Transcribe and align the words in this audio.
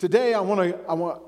Today, 0.00 0.32
I 0.32 0.40
want 0.40 0.62
to, 0.62 0.78
I 0.88 0.94
want, 0.94 1.20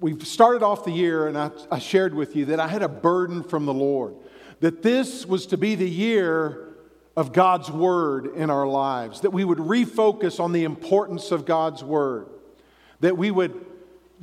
we've 0.00 0.26
started 0.26 0.64
off 0.64 0.84
the 0.84 0.90
year, 0.90 1.28
and 1.28 1.38
I, 1.38 1.52
I 1.70 1.78
shared 1.78 2.12
with 2.12 2.34
you 2.34 2.46
that 2.46 2.58
I 2.58 2.66
had 2.66 2.82
a 2.82 2.88
burden 2.88 3.44
from 3.44 3.64
the 3.64 3.72
Lord, 3.72 4.16
that 4.58 4.82
this 4.82 5.24
was 5.24 5.46
to 5.46 5.56
be 5.56 5.76
the 5.76 5.88
year 5.88 6.74
of 7.16 7.32
God's 7.32 7.70
Word 7.70 8.34
in 8.34 8.50
our 8.50 8.66
lives, 8.66 9.20
that 9.20 9.30
we 9.30 9.44
would 9.44 9.58
refocus 9.58 10.40
on 10.40 10.50
the 10.50 10.64
importance 10.64 11.30
of 11.30 11.46
God's 11.46 11.84
Word, 11.84 12.26
that 12.98 13.16
we 13.16 13.30
would 13.30 13.64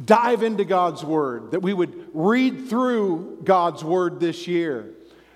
dive 0.04 0.44
into 0.44 0.66
God's 0.66 1.06
Word, 1.06 1.52
that 1.52 1.62
we 1.62 1.74
would 1.74 2.10
read 2.14 2.68
through 2.68 3.40
God's 3.46 3.82
Word 3.82 4.20
this 4.20 4.46
year. 4.46 4.90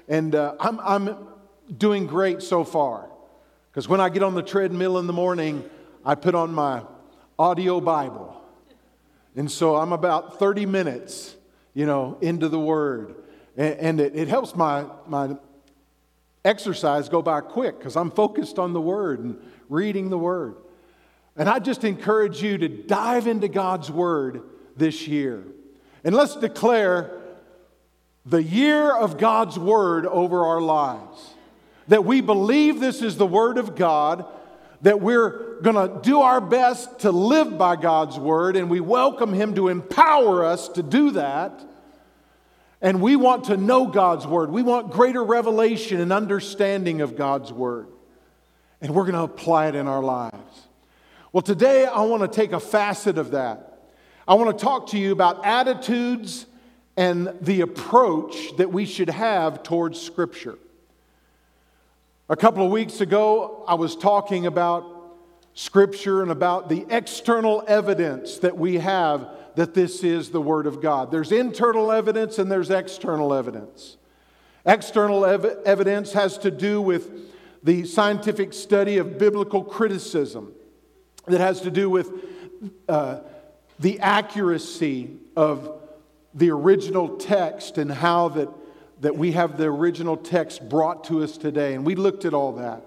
And 0.09 0.35
uh, 0.35 0.55
I'm, 0.59 0.81
I'm 0.81 1.15
doing 1.77 2.07
great 2.07 2.41
so 2.41 2.65
far, 2.65 3.09
because 3.71 3.87
when 3.87 4.01
I 4.01 4.09
get 4.09 4.21
on 4.21 4.35
the 4.35 4.43
treadmill 4.43 4.97
in 4.97 5.07
the 5.07 5.13
morning, 5.13 5.63
I 6.03 6.15
put 6.15 6.35
on 6.35 6.53
my 6.53 6.81
audio 7.37 7.79
Bible 7.79 8.35
and 9.39 9.49
so 9.49 9.77
I'm 9.77 9.93
about 9.93 10.37
30 10.37 10.65
minutes, 10.65 11.33
you 11.73 11.85
know, 11.85 12.17
into 12.19 12.49
the 12.49 12.59
Word. 12.59 13.15
And, 13.55 13.79
and 13.79 14.01
it, 14.01 14.13
it 14.13 14.27
helps 14.27 14.53
my, 14.53 14.83
my 15.07 15.37
exercise 16.43 17.07
go 17.07 17.21
by 17.21 17.39
quick 17.39 17.79
because 17.79 17.95
I'm 17.95 18.11
focused 18.11 18.59
on 18.59 18.73
the 18.73 18.81
Word 18.81 19.21
and 19.21 19.41
reading 19.69 20.09
the 20.09 20.17
Word. 20.17 20.57
And 21.37 21.47
I 21.47 21.59
just 21.59 21.85
encourage 21.85 22.43
you 22.43 22.57
to 22.57 22.67
dive 22.67 23.27
into 23.27 23.47
God's 23.47 23.89
Word 23.89 24.41
this 24.75 25.07
year. 25.07 25.41
And 26.03 26.13
let's 26.13 26.35
declare 26.35 27.17
the 28.25 28.43
year 28.43 28.93
of 28.93 29.17
God's 29.17 29.57
Word 29.57 30.05
over 30.05 30.47
our 30.47 30.59
lives. 30.59 31.29
That 31.87 32.03
we 32.03 32.19
believe 32.19 32.81
this 32.81 33.01
is 33.01 33.15
the 33.15 33.25
Word 33.25 33.57
of 33.57 33.77
God 33.77 34.25
that 34.81 34.99
we're 34.99 35.48
going 35.61 35.75
to 35.75 35.99
do 36.01 36.21
our 36.21 36.41
best 36.41 36.99
to 36.99 37.11
live 37.11 37.57
by 37.57 37.75
God's 37.75 38.17
word, 38.17 38.55
and 38.55 38.69
we 38.69 38.79
welcome 38.79 39.33
Him 39.33 39.55
to 39.55 39.67
empower 39.67 40.45
us 40.45 40.69
to 40.69 40.83
do 40.83 41.11
that. 41.11 41.65
And 42.81 43.01
we 43.01 43.15
want 43.15 43.45
to 43.45 43.57
know 43.57 43.87
God's 43.87 44.25
word. 44.25 44.51
We 44.51 44.63
want 44.63 44.91
greater 44.91 45.23
revelation 45.23 45.99
and 45.99 46.13
understanding 46.13 47.01
of 47.01 47.17
God's 47.17 47.51
word. 47.51 47.87
And 48.81 48.95
we're 48.95 49.03
going 49.03 49.15
to 49.15 49.23
apply 49.23 49.67
it 49.67 49.75
in 49.75 49.87
our 49.87 50.01
lives. 50.01 50.67
Well, 51.33 51.41
today 51.41 51.85
I 51.85 52.01
want 52.03 52.21
to 52.21 52.27
take 52.33 52.53
a 52.53 52.59
facet 52.59 53.17
of 53.17 53.31
that. 53.31 53.81
I 54.27 54.35
want 54.35 54.57
to 54.57 54.63
talk 54.63 54.91
to 54.91 54.97
you 54.97 55.11
about 55.11 55.45
attitudes 55.45 56.45
and 56.95 57.33
the 57.41 57.61
approach 57.61 58.55
that 58.57 58.71
we 58.71 58.85
should 58.85 59.09
have 59.09 59.63
towards 59.63 59.99
Scripture. 59.99 60.57
A 62.29 62.35
couple 62.35 62.65
of 62.65 62.71
weeks 62.71 63.01
ago, 63.01 63.63
I 63.67 63.73
was 63.73 63.95
talking 63.95 64.45
about 64.45 64.98
Scripture 65.59 66.21
and 66.21 66.31
about 66.31 66.69
the 66.69 66.85
external 66.89 67.65
evidence 67.67 68.37
that 68.37 68.57
we 68.57 68.75
have 68.75 69.27
that 69.55 69.73
this 69.73 70.05
is 70.05 70.29
the 70.29 70.39
Word 70.39 70.65
of 70.65 70.81
God. 70.81 71.11
There's 71.11 71.33
internal 71.33 71.91
evidence 71.91 72.39
and 72.39 72.49
there's 72.49 72.69
external 72.69 73.33
evidence. 73.33 73.97
External 74.65 75.25
ev- 75.25 75.57
evidence 75.65 76.13
has 76.13 76.37
to 76.37 76.49
do 76.49 76.81
with 76.81 77.11
the 77.61 77.83
scientific 77.83 78.53
study 78.53 78.99
of 78.99 79.17
biblical 79.17 79.61
criticism, 79.61 80.53
that 81.27 81.41
has 81.41 81.59
to 81.59 81.71
do 81.71 81.89
with 81.89 82.09
uh, 82.87 83.19
the 83.81 83.99
accuracy 83.99 85.17
of 85.35 85.81
the 86.33 86.51
original 86.51 87.17
text 87.17 87.77
and 87.77 87.91
how 87.91 88.29
that 88.29 88.47
that 89.01 89.17
we 89.17 89.33
have 89.33 89.57
the 89.57 89.65
original 89.65 90.15
text 90.15 90.69
brought 90.69 91.03
to 91.05 91.21
us 91.21 91.37
today. 91.37 91.73
And 91.73 91.85
we 91.85 91.95
looked 91.95 92.23
at 92.23 92.33
all 92.33 92.53
that. 92.53 92.85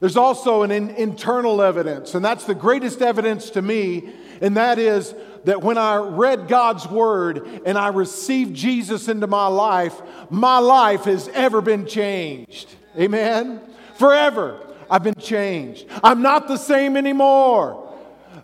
There's 0.00 0.16
also 0.16 0.62
an 0.62 0.70
in, 0.70 0.90
internal 0.90 1.60
evidence, 1.60 2.14
and 2.14 2.24
that's 2.24 2.44
the 2.44 2.54
greatest 2.54 3.02
evidence 3.02 3.50
to 3.50 3.62
me, 3.62 4.10
and 4.40 4.56
that 4.56 4.78
is 4.78 5.14
that 5.44 5.62
when 5.62 5.78
I 5.78 5.96
read 5.96 6.48
God's 6.48 6.88
word 6.88 7.46
and 7.64 7.78
I 7.78 7.88
received 7.88 8.54
Jesus 8.54 9.08
into 9.08 9.26
my 9.26 9.46
life, 9.46 10.00
my 10.30 10.58
life 10.58 11.04
has 11.04 11.28
ever 11.28 11.60
been 11.60 11.86
changed. 11.86 12.68
Amen? 12.98 13.60
Forever, 13.96 14.66
I've 14.90 15.02
been 15.02 15.14
changed. 15.14 15.86
I'm 16.02 16.22
not 16.22 16.48
the 16.48 16.56
same 16.56 16.96
anymore. 16.96 17.86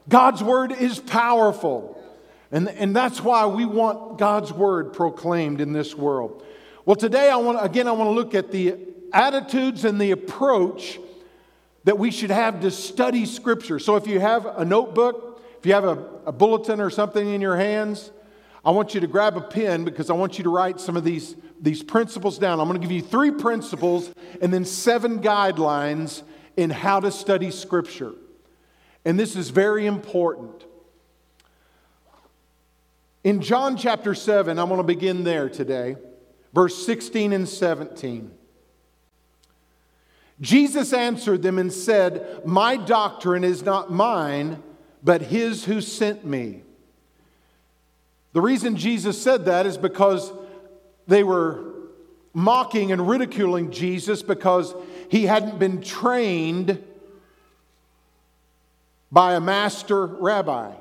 God's 0.08 0.42
word 0.42 0.72
is 0.72 0.98
powerful. 0.98 1.94
And, 2.52 2.68
and 2.68 2.94
that's 2.94 3.20
why 3.20 3.46
we 3.46 3.64
want 3.64 4.18
God's 4.18 4.52
word 4.52 4.92
proclaimed 4.92 5.60
in 5.60 5.72
this 5.72 5.94
world. 5.94 6.44
Well, 6.84 6.96
today 6.96 7.28
I 7.30 7.36
want 7.36 7.64
again 7.64 7.88
I 7.88 7.92
want 7.92 8.08
to 8.08 8.12
look 8.12 8.34
at 8.34 8.52
the 8.52 8.76
attitudes 9.12 9.84
and 9.84 10.00
the 10.00 10.12
approach 10.12 11.00
that 11.86 11.98
we 11.98 12.10
should 12.10 12.30
have 12.30 12.60
to 12.62 12.70
study 12.70 13.24
scripture. 13.24 13.78
So 13.78 13.94
if 13.94 14.08
you 14.08 14.18
have 14.18 14.44
a 14.44 14.64
notebook, 14.64 15.40
if 15.58 15.64
you 15.64 15.72
have 15.72 15.84
a, 15.84 16.04
a 16.26 16.32
bulletin 16.32 16.80
or 16.80 16.90
something 16.90 17.26
in 17.28 17.40
your 17.40 17.56
hands, 17.56 18.10
I 18.64 18.72
want 18.72 18.92
you 18.92 19.00
to 19.00 19.06
grab 19.06 19.36
a 19.36 19.40
pen 19.40 19.84
because 19.84 20.10
I 20.10 20.14
want 20.14 20.36
you 20.36 20.42
to 20.44 20.50
write 20.50 20.80
some 20.80 20.96
of 20.96 21.04
these, 21.04 21.36
these 21.60 21.84
principles 21.84 22.38
down. 22.38 22.58
I'm 22.58 22.66
going 22.66 22.80
to 22.80 22.84
give 22.84 22.90
you 22.90 23.02
three 23.02 23.30
principles 23.30 24.12
and 24.42 24.52
then 24.52 24.64
seven 24.64 25.22
guidelines 25.22 26.24
in 26.56 26.70
how 26.70 26.98
to 26.98 27.12
study 27.12 27.52
Scripture. 27.52 28.14
And 29.04 29.18
this 29.18 29.36
is 29.36 29.50
very 29.50 29.86
important. 29.86 30.64
In 33.22 33.40
John 33.40 33.76
chapter 33.76 34.12
7, 34.12 34.58
I'm 34.58 34.66
going 34.66 34.80
to 34.80 34.84
begin 34.84 35.22
there 35.22 35.48
today 35.48 35.94
verse 36.52 36.84
16 36.84 37.32
and 37.32 37.48
17. 37.48 38.32
Jesus 40.40 40.92
answered 40.92 41.42
them 41.42 41.58
and 41.58 41.72
said, 41.72 42.42
My 42.44 42.76
doctrine 42.76 43.44
is 43.44 43.62
not 43.62 43.90
mine, 43.90 44.62
but 45.02 45.22
his 45.22 45.64
who 45.64 45.80
sent 45.80 46.24
me. 46.24 46.62
The 48.32 48.42
reason 48.42 48.76
Jesus 48.76 49.20
said 49.20 49.46
that 49.46 49.64
is 49.64 49.78
because 49.78 50.30
they 51.06 51.22
were 51.22 51.72
mocking 52.34 52.92
and 52.92 53.08
ridiculing 53.08 53.70
Jesus 53.70 54.22
because 54.22 54.74
he 55.08 55.24
hadn't 55.24 55.58
been 55.58 55.80
trained 55.80 56.82
by 59.10 59.36
a 59.36 59.40
master 59.40 60.04
rabbi. 60.04 60.74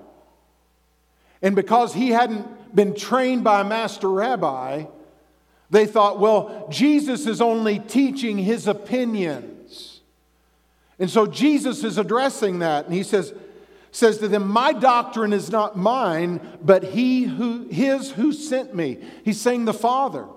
And 1.41 1.55
because 1.55 1.93
he 1.93 2.09
hadn't 2.09 2.75
been 2.75 2.93
trained 2.93 3.45
by 3.45 3.61
a 3.61 3.63
master 3.63 4.09
rabbi, 4.09 4.85
they 5.69 5.85
thought, 5.85 6.19
well, 6.19 6.67
Jesus 6.69 7.25
is 7.25 7.41
only 7.41 7.79
teaching 7.79 8.37
his 8.37 8.67
opinions. 8.67 10.01
And 10.99 11.09
so 11.09 11.25
Jesus 11.25 11.83
is 11.83 11.97
addressing 11.97 12.59
that, 12.59 12.85
and 12.85 12.93
he 12.93 13.03
says, 13.03 13.33
says 13.91 14.17
to 14.19 14.27
them, 14.27 14.47
My 14.47 14.73
doctrine 14.73 15.33
is 15.33 15.49
not 15.49 15.77
mine, 15.77 16.39
but 16.61 16.83
he 16.83 17.23
who 17.23 17.67
his 17.69 18.11
who 18.11 18.33
sent 18.33 18.75
me. 18.75 18.99
He's 19.23 19.39
saying 19.39 19.65
the 19.65 19.73
Father. 19.73 20.27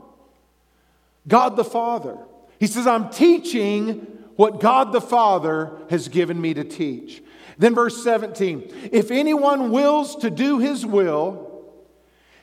God 1.27 1.57
the 1.57 1.65
Father. 1.65 2.17
He 2.59 2.67
says, 2.67 2.87
I'm 2.87 3.11
teaching 3.11 4.07
what 4.37 4.61
God 4.61 4.93
the 4.93 5.01
Father 5.01 5.73
has 5.91 6.09
given 6.09 6.41
me 6.41 6.55
to 6.55 6.65
teach. 6.65 7.23
Then, 7.59 7.75
verse 7.75 8.03
17 8.03 8.91
If 8.93 9.11
anyone 9.11 9.71
wills 9.71 10.17
to 10.17 10.31
do 10.31 10.59
his 10.59 10.87
will, 10.87 11.48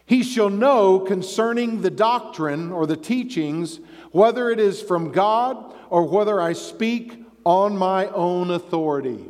he 0.05 0.23
shall 0.23 0.49
know 0.49 0.99
concerning 0.99 1.81
the 1.81 1.89
doctrine 1.89 2.71
or 2.71 2.85
the 2.85 2.97
teachings 2.97 3.79
whether 4.11 4.49
it 4.49 4.59
is 4.59 4.81
from 4.81 5.11
God 5.11 5.73
or 5.89 6.03
whether 6.07 6.39
I 6.39 6.53
speak 6.53 7.25
on 7.43 7.77
my 7.77 8.07
own 8.07 8.51
authority. 8.51 9.25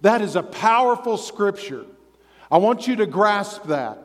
That 0.00 0.22
is 0.22 0.36
a 0.36 0.42
powerful 0.42 1.16
scripture. 1.16 1.84
I 2.50 2.58
want 2.58 2.86
you 2.86 2.96
to 2.96 3.06
grasp 3.06 3.64
that. 3.64 3.98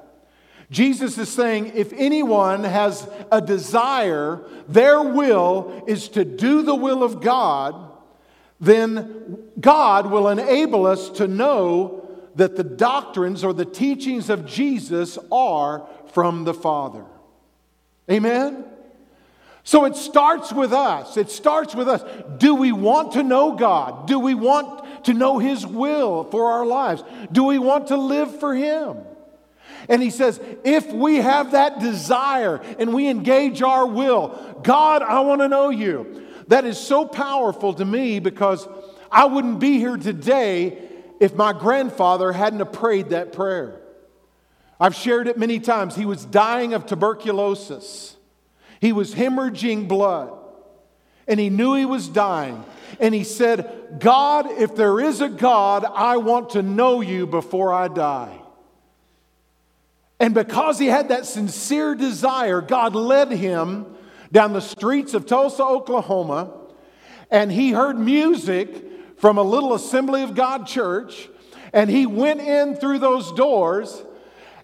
Jesus 0.69 1.17
is 1.17 1.29
saying 1.29 1.73
if 1.75 1.91
anyone 1.93 2.63
has 2.63 3.07
a 3.31 3.41
desire, 3.41 4.41
their 4.67 5.01
will 5.01 5.83
is 5.85 6.07
to 6.09 6.23
do 6.23 6.61
the 6.61 6.75
will 6.75 7.03
of 7.03 7.21
God, 7.21 7.91
then 8.59 9.37
God 9.59 10.09
will 10.09 10.29
enable 10.29 10.85
us 10.85 11.09
to 11.11 11.27
know 11.27 12.07
that 12.35 12.55
the 12.55 12.63
doctrines 12.63 13.43
or 13.43 13.53
the 13.53 13.65
teachings 13.65 14.29
of 14.29 14.45
Jesus 14.45 15.17
are 15.31 15.87
from 16.13 16.43
the 16.43 16.53
Father. 16.53 17.05
Amen? 18.09 18.65
So 19.63 19.85
it 19.85 19.95
starts 19.95 20.51
with 20.51 20.73
us. 20.73 21.17
It 21.17 21.29
starts 21.29 21.75
with 21.75 21.87
us. 21.87 22.03
Do 22.37 22.55
we 22.55 22.71
want 22.71 23.13
to 23.13 23.23
know 23.23 23.55
God? 23.55 24.07
Do 24.07 24.19
we 24.19 24.33
want 24.33 25.05
to 25.05 25.13
know 25.13 25.37
His 25.37 25.65
will 25.65 26.23
for 26.25 26.51
our 26.51 26.65
lives? 26.65 27.03
Do 27.31 27.43
we 27.43 27.59
want 27.59 27.87
to 27.87 27.97
live 27.97 28.39
for 28.39 28.55
Him? 28.55 28.97
And 29.89 30.01
he 30.01 30.09
says, 30.09 30.39
if 30.63 30.91
we 30.91 31.17
have 31.17 31.51
that 31.51 31.79
desire 31.79 32.61
and 32.77 32.93
we 32.93 33.07
engage 33.07 33.61
our 33.61 33.85
will, 33.85 34.59
God, 34.63 35.01
I 35.01 35.21
want 35.21 35.41
to 35.41 35.47
know 35.47 35.69
you. 35.69 36.27
That 36.47 36.65
is 36.65 36.77
so 36.77 37.05
powerful 37.05 37.73
to 37.73 37.85
me 37.85 38.19
because 38.19 38.67
I 39.11 39.25
wouldn't 39.25 39.59
be 39.59 39.79
here 39.79 39.97
today 39.97 40.77
if 41.19 41.35
my 41.35 41.53
grandfather 41.53 42.31
hadn't 42.31 42.73
prayed 42.73 43.09
that 43.09 43.33
prayer. 43.33 43.80
I've 44.81 44.95
shared 44.95 45.27
it 45.27 45.37
many 45.37 45.59
times. 45.59 45.95
He 45.95 46.07
was 46.07 46.25
dying 46.25 46.73
of 46.73 46.87
tuberculosis, 46.87 48.17
he 48.79 48.91
was 48.91 49.13
hemorrhaging 49.13 49.87
blood, 49.87 50.31
and 51.27 51.39
he 51.39 51.51
knew 51.51 51.75
he 51.75 51.85
was 51.85 52.07
dying. 52.07 52.65
And 52.99 53.13
he 53.15 53.23
said, 53.23 53.99
God, 53.99 54.47
if 54.59 54.75
there 54.75 54.99
is 54.99 55.21
a 55.21 55.29
God, 55.29 55.85
I 55.85 56.17
want 56.17 56.51
to 56.51 56.61
know 56.61 56.99
you 56.99 57.25
before 57.25 57.71
I 57.71 57.87
die. 57.87 58.37
And 60.19 60.33
because 60.33 60.77
he 60.77 60.87
had 60.87 61.09
that 61.09 61.25
sincere 61.25 61.95
desire, 61.95 62.59
God 62.59 62.95
led 62.95 63.31
him 63.31 63.85
down 64.31 64.53
the 64.53 64.61
streets 64.61 65.13
of 65.13 65.25
Tulsa, 65.25 65.63
Oklahoma, 65.63 66.53
and 67.29 67.51
he 67.51 67.71
heard 67.71 67.97
music 67.97 68.83
from 69.17 69.37
a 69.37 69.43
little 69.43 69.73
Assembly 69.73 70.23
of 70.23 70.35
God 70.35 70.65
church, 70.65 71.29
and 71.71 71.89
he 71.89 72.05
went 72.07 72.41
in 72.41 72.75
through 72.75 72.99
those 72.99 73.31
doors 73.33 74.03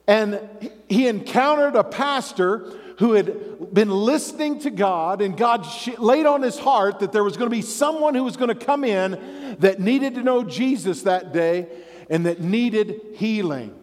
and 0.08 0.40
he 0.88 1.08
encountered 1.08 1.76
a 1.76 1.84
pastor 1.84 2.74
who 3.00 3.14
had 3.14 3.74
been 3.74 3.92
listening 3.92 4.60
to 4.60 4.72
God, 4.72 5.22
and 5.22 5.38
God 5.38 5.68
laid 6.00 6.26
on 6.26 6.42
his 6.42 6.58
heart 6.58 7.00
that 7.00 7.12
there 7.12 7.24
was 7.24 7.38
going 7.38 7.50
to 7.50 7.56
be 7.56 7.62
someone 7.62 8.16
who 8.16 8.24
was 8.24 8.38
going 8.38 8.50
to 8.50 8.66
come 8.66 8.84
in 8.84 9.58
that 9.60 9.80
needed 9.80 10.16
to 10.16 10.24
know 10.24 10.44
Jesus 10.44 11.04
that 11.04 11.32
day 11.32 11.68
and 12.10 12.26
that 12.26 12.42
needed 12.42 13.02
healing. 13.16 13.78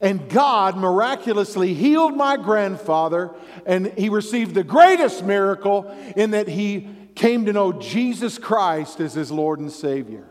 And 0.00 0.28
God 0.28 0.76
miraculously 0.76 1.74
healed 1.74 2.14
my 2.14 2.36
grandfather, 2.36 3.34
and 3.64 3.86
he 3.98 4.10
received 4.10 4.54
the 4.54 4.62
greatest 4.62 5.24
miracle 5.24 5.90
in 6.14 6.32
that 6.32 6.48
he 6.48 6.88
came 7.14 7.46
to 7.46 7.52
know 7.52 7.72
Jesus 7.72 8.36
Christ 8.38 9.00
as 9.00 9.14
his 9.14 9.32
Lord 9.32 9.58
and 9.58 9.72
Savior. 9.72 10.24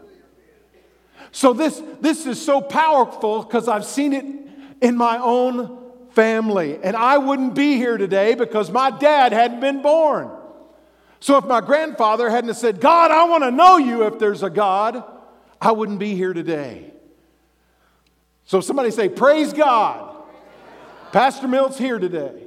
So, 1.31 1.51
this, 1.51 1.81
this 1.99 2.27
is 2.27 2.43
so 2.43 2.61
powerful 2.61 3.43
because 3.43 3.67
I've 3.67 3.85
seen 3.85 4.13
it 4.13 4.44
in 4.85 4.95
my 4.95 5.17
own 5.17 5.79
family. 6.11 6.77
And 6.83 6.95
I 6.95 7.17
wouldn't 7.17 7.55
be 7.55 7.77
here 7.77 7.97
today 7.97 8.35
because 8.35 8.69
my 8.69 8.91
dad 8.91 9.33
hadn't 9.33 9.59
been 9.59 9.81
born. 9.81 10.29
So, 11.19 11.37
if 11.37 11.45
my 11.45 11.59
grandfather 11.59 12.29
hadn't 12.29 12.53
said, 12.53 12.79
God, 12.79 13.09
I 13.09 13.23
want 13.23 13.43
to 13.45 13.51
know 13.51 13.77
you 13.77 14.05
if 14.05 14.19
there's 14.19 14.43
a 14.43 14.49
God, 14.49 15.03
I 15.59 15.71
wouldn't 15.71 15.97
be 15.97 16.13
here 16.13 16.33
today. 16.33 16.91
So 18.43 18.61
somebody 18.61 18.91
say, 18.91 19.09
Praise 19.09 19.53
God. 19.53 20.11
Pastor 21.11 21.47
Milt's 21.47 21.79
here 21.79 21.97
today. 21.97 22.43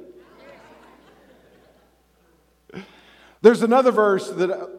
There's 3.41 3.63
another 3.63 3.91
verse 3.91 4.29
that 4.29 4.69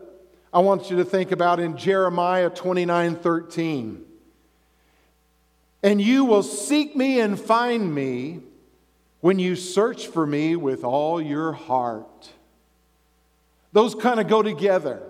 I 0.52 0.60
want 0.60 0.90
you 0.90 0.96
to 0.96 1.04
think 1.04 1.32
about 1.32 1.60
in 1.60 1.76
Jeremiah 1.76 2.48
29 2.48 3.16
13. 3.16 4.04
And 5.82 6.00
you 6.00 6.24
will 6.24 6.42
seek 6.42 6.94
me 6.94 7.20
and 7.20 7.38
find 7.38 7.94
me 7.94 8.40
when 9.20 9.38
you 9.38 9.56
search 9.56 10.06
for 10.06 10.26
me 10.26 10.56
with 10.56 10.84
all 10.84 11.20
your 11.20 11.52
heart. 11.52 12.30
Those 13.72 13.94
kind 13.94 14.20
of 14.20 14.28
go 14.28 14.42
together. 14.42 15.02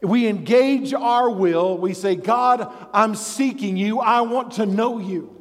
We 0.00 0.26
engage 0.26 0.94
our 0.94 1.28
will. 1.30 1.76
We 1.76 1.94
say, 1.94 2.14
God, 2.14 2.72
I'm 2.92 3.14
seeking 3.14 3.76
you. 3.76 4.00
I 4.00 4.20
want 4.22 4.52
to 4.52 4.66
know 4.66 4.98
you. 4.98 5.34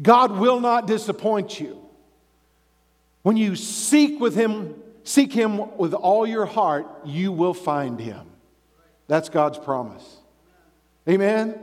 God 0.00 0.38
will 0.38 0.60
not 0.60 0.86
disappoint 0.86 1.58
you. 1.58 1.84
When 3.22 3.36
you 3.36 3.56
seek 3.56 4.20
with 4.20 4.34
him, 4.34 4.74
seek 5.02 5.32
him 5.32 5.76
with 5.76 5.92
all 5.92 6.26
your 6.26 6.46
heart, 6.46 6.86
you 7.04 7.32
will 7.32 7.54
find 7.54 7.98
him. 7.98 8.26
That's 9.08 9.28
God's 9.28 9.58
promise. 9.58 10.04
Amen. 11.08 11.58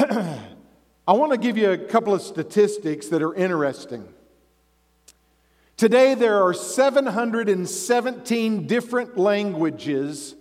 I 1.06 1.12
want 1.12 1.32
to 1.32 1.38
give 1.38 1.58
you 1.58 1.72
a 1.72 1.78
couple 1.78 2.14
of 2.14 2.22
statistics 2.22 3.08
that 3.08 3.20
are 3.22 3.34
interesting. 3.34 4.08
Today, 5.76 6.14
there 6.14 6.42
are 6.42 6.54
717 6.54 8.66
different 8.66 9.18
languages 9.18 10.34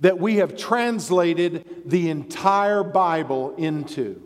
that 0.00 0.18
we 0.18 0.36
have 0.36 0.56
translated 0.56 1.82
the 1.84 2.08
entire 2.08 2.82
Bible 2.82 3.54
into. 3.56 4.22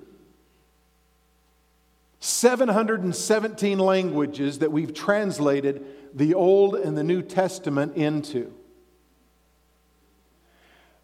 717 2.20 3.78
languages 3.78 4.60
that 4.60 4.70
we've 4.70 4.94
translated 4.94 5.84
the 6.14 6.34
Old 6.34 6.76
and 6.76 6.96
the 6.96 7.02
New 7.02 7.22
Testament 7.22 7.96
into. 7.96 8.54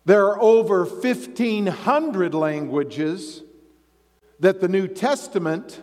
There 0.04 0.26
are 0.26 0.40
over 0.40 0.84
1,500 0.84 2.32
languages 2.32 3.42
that 4.41 4.61
the 4.61 4.69
New 4.69 4.88
Testament 4.88 5.83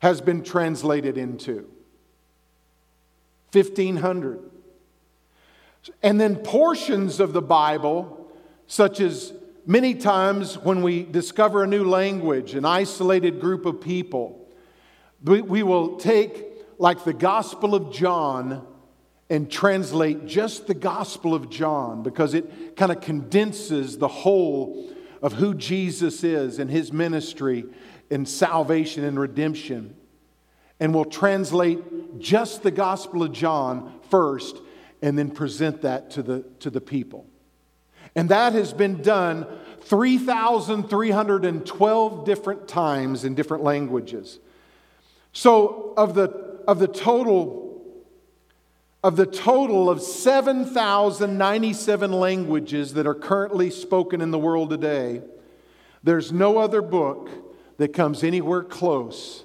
has 0.00 0.20
been 0.20 0.42
translated 0.42 1.16
into. 1.16 1.68
1,500. 3.52 4.40
And 6.02 6.20
then 6.20 6.36
portions 6.36 7.20
of 7.20 7.32
the 7.32 7.42
Bible, 7.42 8.30
such 8.66 9.00
as 9.00 9.32
Many 9.68 9.94
times 9.94 10.56
when 10.56 10.80
we 10.80 11.02
discover 11.02 11.64
a 11.64 11.66
new 11.66 11.82
language, 11.82 12.54
an 12.54 12.64
isolated 12.64 13.40
group 13.40 13.66
of 13.66 13.80
people, 13.80 14.48
we, 15.24 15.64
will 15.64 15.96
take, 15.96 16.44
like 16.78 17.02
the 17.02 17.12
Gospel 17.12 17.74
of 17.74 17.92
John, 17.92 18.64
and 19.28 19.50
translate 19.50 20.24
just 20.24 20.68
the 20.68 20.74
Gospel 20.74 21.34
of 21.34 21.50
John 21.50 22.04
because 22.04 22.32
it 22.32 22.76
kind 22.76 22.92
of 22.92 23.00
condenses 23.00 23.98
the 23.98 24.06
whole 24.06 24.88
of 25.22 25.34
who 25.34 25.54
Jesus 25.54 26.24
is 26.24 26.58
and 26.58 26.70
his 26.70 26.92
ministry 26.92 27.64
and 28.10 28.28
salvation 28.28 29.04
and 29.04 29.18
redemption. 29.18 29.96
And 30.78 30.94
we'll 30.94 31.04
translate 31.04 32.18
just 32.18 32.62
the 32.62 32.70
Gospel 32.70 33.22
of 33.22 33.32
John 33.32 33.98
first 34.10 34.60
and 35.02 35.18
then 35.18 35.30
present 35.30 35.82
that 35.82 36.10
to 36.12 36.22
the, 36.22 36.44
to 36.60 36.70
the 36.70 36.80
people. 36.80 37.26
And 38.14 38.30
that 38.30 38.54
has 38.54 38.72
been 38.72 39.02
done 39.02 39.46
3,312 39.82 42.24
different 42.24 42.68
times 42.68 43.24
in 43.24 43.34
different 43.34 43.62
languages. 43.62 44.38
So, 45.32 45.92
of 45.96 46.14
the, 46.14 46.28
of 46.66 46.78
the 46.78 46.88
total 46.88 47.65
of 49.06 49.14
the 49.14 49.24
total 49.24 49.88
of 49.88 50.02
7,097 50.02 52.12
languages 52.12 52.94
that 52.94 53.06
are 53.06 53.14
currently 53.14 53.70
spoken 53.70 54.20
in 54.20 54.32
the 54.32 54.38
world 54.38 54.68
today, 54.68 55.22
there's 56.02 56.32
no 56.32 56.58
other 56.58 56.82
book 56.82 57.30
that 57.76 57.92
comes 57.92 58.24
anywhere 58.24 58.64
close 58.64 59.44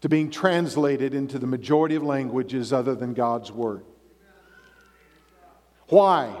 to 0.00 0.08
being 0.08 0.30
translated 0.30 1.12
into 1.12 1.38
the 1.38 1.46
majority 1.46 1.96
of 1.96 2.02
languages 2.02 2.72
other 2.72 2.94
than 2.94 3.12
God's 3.12 3.52
Word. 3.52 3.84
Why? 5.88 6.34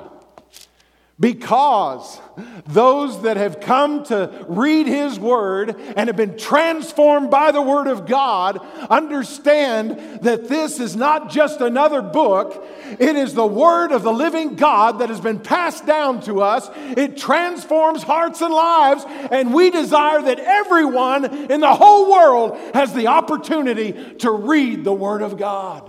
Because 1.22 2.20
those 2.66 3.22
that 3.22 3.36
have 3.36 3.60
come 3.60 4.02
to 4.06 4.44
read 4.48 4.88
His 4.88 5.20
Word 5.20 5.76
and 5.78 6.08
have 6.08 6.16
been 6.16 6.36
transformed 6.36 7.30
by 7.30 7.52
the 7.52 7.62
Word 7.62 7.86
of 7.86 8.08
God 8.08 8.58
understand 8.90 10.22
that 10.22 10.48
this 10.48 10.80
is 10.80 10.96
not 10.96 11.30
just 11.30 11.60
another 11.60 12.02
book, 12.02 12.66
it 12.98 13.14
is 13.14 13.34
the 13.34 13.46
Word 13.46 13.92
of 13.92 14.02
the 14.02 14.12
living 14.12 14.56
God 14.56 14.98
that 14.98 15.10
has 15.10 15.20
been 15.20 15.38
passed 15.38 15.86
down 15.86 16.22
to 16.22 16.42
us. 16.42 16.68
It 16.74 17.16
transforms 17.16 18.02
hearts 18.02 18.40
and 18.40 18.52
lives, 18.52 19.04
and 19.30 19.54
we 19.54 19.70
desire 19.70 20.22
that 20.22 20.40
everyone 20.40 21.52
in 21.52 21.60
the 21.60 21.72
whole 21.72 22.10
world 22.10 22.58
has 22.74 22.92
the 22.94 23.06
opportunity 23.06 23.92
to 24.16 24.30
read 24.32 24.82
the 24.82 24.92
Word 24.92 25.22
of 25.22 25.38
God. 25.38 25.88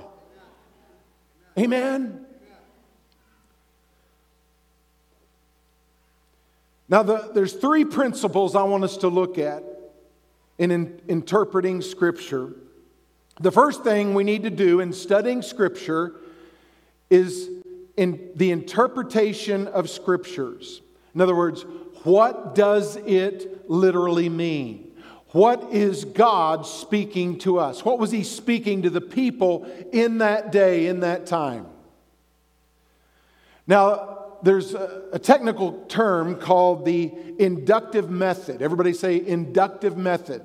Amen. 1.58 2.23
Now, 6.94 7.02
the, 7.02 7.32
there's 7.34 7.54
three 7.54 7.86
principles 7.86 8.56
I 8.56 8.62
want 8.62 8.84
us 8.84 8.98
to 8.98 9.08
look 9.08 9.40
at 9.40 9.64
in, 10.60 10.70
in 10.70 11.02
interpreting 11.08 11.82
Scripture. 11.82 12.54
The 13.40 13.52
first 13.52 13.84
thing 13.84 14.14
we 14.14 14.24
need 14.24 14.44
to 14.44 14.52
do 14.52 14.80
in 14.80 14.94
studying 14.94 15.42
Scripture 15.42 16.14
is 17.10 17.50
in 17.98 18.30
the 18.36 18.52
interpretation 18.52 19.68
of 19.70 19.90
Scriptures. 19.90 20.84
In 21.16 21.22
other 21.22 21.34
words, 21.34 21.66
what 22.04 22.54
does 22.54 22.98
it 22.98 23.68
literally 23.68 24.30
mean? 24.30 24.92
What 25.30 25.72
is 25.72 26.06
God 26.06 26.68
speaking 26.68 27.40
to 27.40 27.58
us? 27.58 27.84
What 27.84 27.98
was 27.98 28.12
He 28.12 28.24
speaking 28.24 28.84
to 28.84 28.92
the 28.92 29.02
people 29.02 29.66
in 29.92 30.20
that 30.20 30.52
day, 30.52 30.86
in 30.86 31.00
that 31.00 31.26
time? 31.26 31.66
Now, 33.66 34.23
there's 34.44 34.74
a, 34.74 35.04
a, 35.14 35.20
technical 35.20 35.86
term 35.88 36.36
called 36.36 36.86
the 36.86 37.12
inductive 37.40 38.10
method. 38.10 38.62
Everybody 38.62 38.94
say 38.94 39.26
inductive 39.26 39.98
method. 39.98 40.44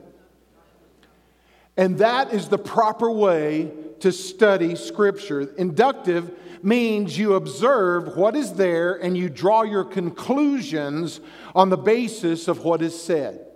And 1.76 1.98
that 1.98 2.32
is 2.32 2.48
the 2.48 2.58
proper 2.58 3.10
way 3.10 3.72
to 4.00 4.12
study 4.12 4.76
Scripture. 4.76 5.52
Inductive 5.56 6.30
means 6.62 7.18
you 7.18 7.34
observe 7.34 8.16
what 8.16 8.36
is 8.36 8.54
there 8.54 8.94
and 8.94 9.16
you 9.16 9.28
draw 9.28 9.62
your 9.62 9.84
conclusions 9.84 11.20
on 11.54 11.68
the 11.68 11.76
basis 11.76 12.48
of 12.48 12.64
what 12.64 12.82
is 12.82 13.00
said. 13.00 13.46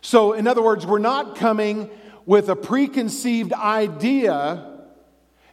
So, 0.00 0.34
in 0.34 0.46
other 0.46 0.62
words, 0.62 0.86
we're 0.86 0.98
not 0.98 1.36
coming 1.36 1.88
with 2.26 2.48
a 2.48 2.56
preconceived 2.56 3.52
idea 3.52 4.70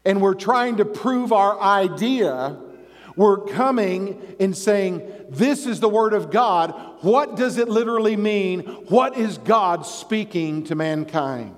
and 0.03 0.21
we're 0.21 0.33
trying 0.33 0.77
to 0.77 0.85
prove 0.85 1.31
our 1.31 1.59
idea 1.59 2.57
We're 3.15 3.37
coming 3.45 4.35
and 4.39 4.55
saying, 4.55 5.01
This 5.29 5.65
is 5.65 5.79
the 5.79 5.89
Word 5.89 6.13
of 6.13 6.31
God. 6.31 6.71
What 7.01 7.35
does 7.35 7.57
it 7.57 7.67
literally 7.67 8.15
mean? 8.15 8.61
What 8.89 9.17
is 9.17 9.37
God 9.37 9.85
speaking 9.85 10.63
to 10.65 10.75
mankind? 10.75 11.55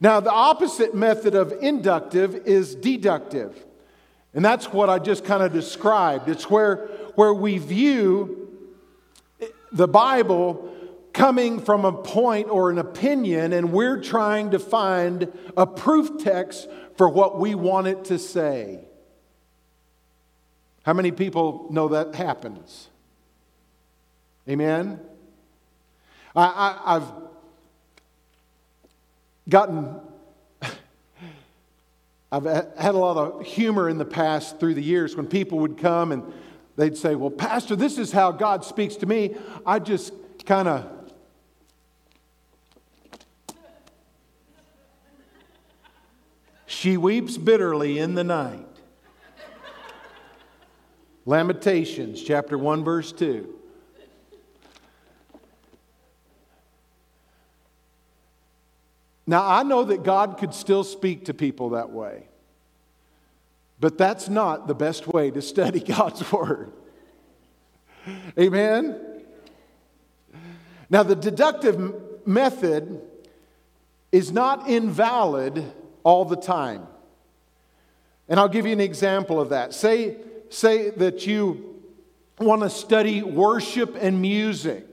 Now, 0.00 0.20
the 0.20 0.32
opposite 0.32 0.94
method 0.94 1.34
of 1.34 1.52
inductive 1.60 2.34
is 2.46 2.74
deductive. 2.74 3.64
And 4.34 4.44
that's 4.44 4.72
what 4.72 4.90
I 4.90 4.98
just 4.98 5.24
kind 5.24 5.42
of 5.42 5.52
described. 5.52 6.28
It's 6.28 6.50
where, 6.50 6.88
where 7.14 7.32
we 7.32 7.58
view 7.58 8.44
the 9.72 9.88
Bible 9.88 10.70
coming 11.12 11.60
from 11.60 11.84
a 11.84 11.92
point 11.92 12.48
or 12.48 12.70
an 12.70 12.78
opinion, 12.78 13.52
and 13.52 13.72
we're 13.72 14.00
trying 14.00 14.50
to 14.50 14.58
find 14.58 15.32
a 15.56 15.66
proof 15.66 16.22
text 16.22 16.68
for 16.96 17.08
what 17.08 17.38
we 17.38 17.54
want 17.54 17.86
it 17.86 18.04
to 18.06 18.18
say. 18.18 18.80
How 20.84 20.92
many 20.92 21.10
people 21.10 21.66
know 21.70 21.88
that 21.88 22.14
happens? 22.14 22.88
Amen? 24.48 25.00
I, 26.36 26.44
I, 26.44 26.96
I've 26.96 27.10
gotten, 29.48 29.98
I've 32.32 32.44
had 32.44 32.94
a 32.94 32.98
lot 32.98 33.16
of 33.16 33.46
humor 33.46 33.88
in 33.88 33.96
the 33.96 34.04
past 34.04 34.60
through 34.60 34.74
the 34.74 34.82
years 34.82 35.16
when 35.16 35.26
people 35.26 35.60
would 35.60 35.78
come 35.78 36.12
and 36.12 36.22
they'd 36.76 36.98
say, 36.98 37.14
Well, 37.14 37.30
Pastor, 37.30 37.76
this 37.76 37.96
is 37.96 38.12
how 38.12 38.30
God 38.30 38.62
speaks 38.62 38.96
to 38.96 39.06
me. 39.06 39.36
I 39.64 39.78
just 39.78 40.12
kind 40.44 40.68
of 40.68 40.86
She 46.66 46.98
weeps 46.98 47.38
bitterly 47.38 47.98
in 47.98 48.14
the 48.16 48.24
night. 48.24 48.73
Lamentations 51.26 52.22
chapter 52.22 52.58
1 52.58 52.84
verse 52.84 53.12
2. 53.12 53.54
Now, 59.26 59.46
I 59.46 59.62
know 59.62 59.84
that 59.84 60.02
God 60.02 60.36
could 60.36 60.52
still 60.52 60.84
speak 60.84 61.26
to 61.26 61.34
people 61.34 61.70
that 61.70 61.90
way, 61.90 62.24
but 63.80 63.96
that's 63.96 64.28
not 64.28 64.66
the 64.66 64.74
best 64.74 65.08
way 65.08 65.30
to 65.30 65.40
study 65.40 65.80
God's 65.94 66.30
Word. 66.30 66.72
Amen? 68.38 69.00
Now, 70.90 71.02
the 71.02 71.16
deductive 71.16 72.26
method 72.26 73.00
is 74.12 74.30
not 74.30 74.68
invalid 74.68 75.64
all 76.02 76.26
the 76.26 76.36
time. 76.36 76.86
And 78.28 78.38
I'll 78.38 78.48
give 78.48 78.66
you 78.66 78.72
an 78.72 78.80
example 78.80 79.40
of 79.40 79.48
that. 79.48 79.72
Say, 79.72 80.16
say 80.54 80.90
that 80.90 81.26
you 81.26 81.82
want 82.38 82.62
to 82.62 82.70
study 82.70 83.22
worship 83.22 83.96
and 84.00 84.20
music. 84.20 84.86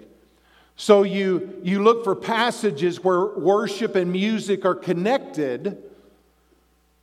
So 0.76 1.04
you, 1.04 1.60
you 1.64 1.84
look 1.84 2.04
for 2.04 2.16
passages 2.16 3.04
where 3.04 3.38
worship 3.38 3.96
and 3.96 4.12
music 4.12 4.66
are 4.66 4.76
connected. 4.76 5.84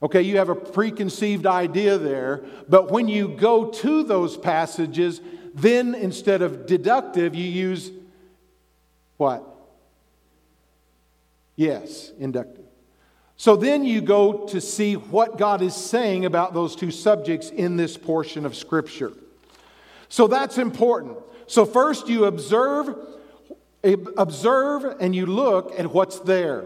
Okay, 0.02 0.22
you 0.22 0.38
have 0.38 0.48
a 0.48 0.54
preconceived 0.54 1.46
idea 1.46 1.98
there, 1.98 2.44
but 2.68 2.90
when 2.90 3.08
you 3.08 3.28
go 3.28 3.70
to 3.70 4.02
those 4.02 4.36
passages, 4.36 5.20
then 5.54 5.94
instead 5.94 6.42
of 6.42 6.66
deductive, 6.66 7.34
you 7.34 7.44
use 7.44 7.90
what? 9.16 9.44
Yes, 11.56 12.12
inductive. 12.18 12.67
So 13.38 13.54
then 13.54 13.84
you 13.84 14.00
go 14.00 14.46
to 14.48 14.60
see 14.60 14.94
what 14.94 15.38
God 15.38 15.62
is 15.62 15.74
saying 15.74 16.24
about 16.24 16.54
those 16.54 16.74
two 16.74 16.90
subjects 16.90 17.50
in 17.50 17.76
this 17.76 17.96
portion 17.96 18.44
of 18.44 18.56
Scripture. 18.56 19.12
So 20.08 20.26
that's 20.26 20.58
important. 20.58 21.18
So 21.46 21.64
first 21.64 22.08
you 22.08 22.24
observe, 22.24 22.96
observe 23.84 24.96
and 25.00 25.14
you 25.14 25.26
look 25.26 25.72
at 25.78 25.92
what's 25.92 26.18
there. 26.18 26.64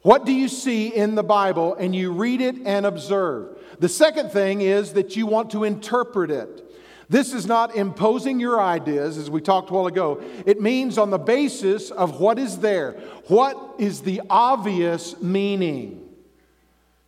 What 0.00 0.24
do 0.24 0.32
you 0.32 0.48
see 0.48 0.88
in 0.88 1.16
the 1.16 1.22
Bible? 1.22 1.74
And 1.74 1.94
you 1.94 2.12
read 2.12 2.40
it 2.40 2.56
and 2.64 2.86
observe. 2.86 3.58
The 3.78 3.88
second 3.90 4.30
thing 4.30 4.62
is 4.62 4.94
that 4.94 5.16
you 5.16 5.26
want 5.26 5.50
to 5.50 5.64
interpret 5.64 6.30
it. 6.30 6.69
This 7.10 7.34
is 7.34 7.44
not 7.44 7.74
imposing 7.74 8.38
your 8.38 8.60
ideas, 8.60 9.18
as 9.18 9.28
we 9.28 9.40
talked 9.40 9.68
a 9.70 9.72
while 9.74 9.88
ago. 9.88 10.22
It 10.46 10.60
means 10.60 10.96
on 10.96 11.10
the 11.10 11.18
basis 11.18 11.90
of 11.90 12.20
what 12.20 12.38
is 12.38 12.58
there. 12.58 12.92
What 13.26 13.74
is 13.80 14.02
the 14.02 14.22
obvious 14.30 15.20
meaning? 15.20 16.08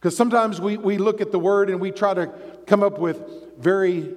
Because 0.00 0.16
sometimes 0.16 0.60
we, 0.60 0.76
we 0.76 0.98
look 0.98 1.20
at 1.20 1.30
the 1.30 1.38
word 1.38 1.70
and 1.70 1.80
we 1.80 1.92
try 1.92 2.14
to 2.14 2.26
come 2.66 2.82
up 2.82 2.98
with 2.98 3.22
very 3.58 4.12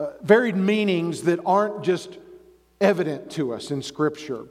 uh, 0.00 0.10
varied 0.20 0.56
meanings 0.56 1.22
that 1.22 1.38
aren't 1.46 1.84
just 1.84 2.18
evident 2.80 3.30
to 3.30 3.54
us 3.54 3.70
in 3.70 3.82
Scripture. 3.82 4.46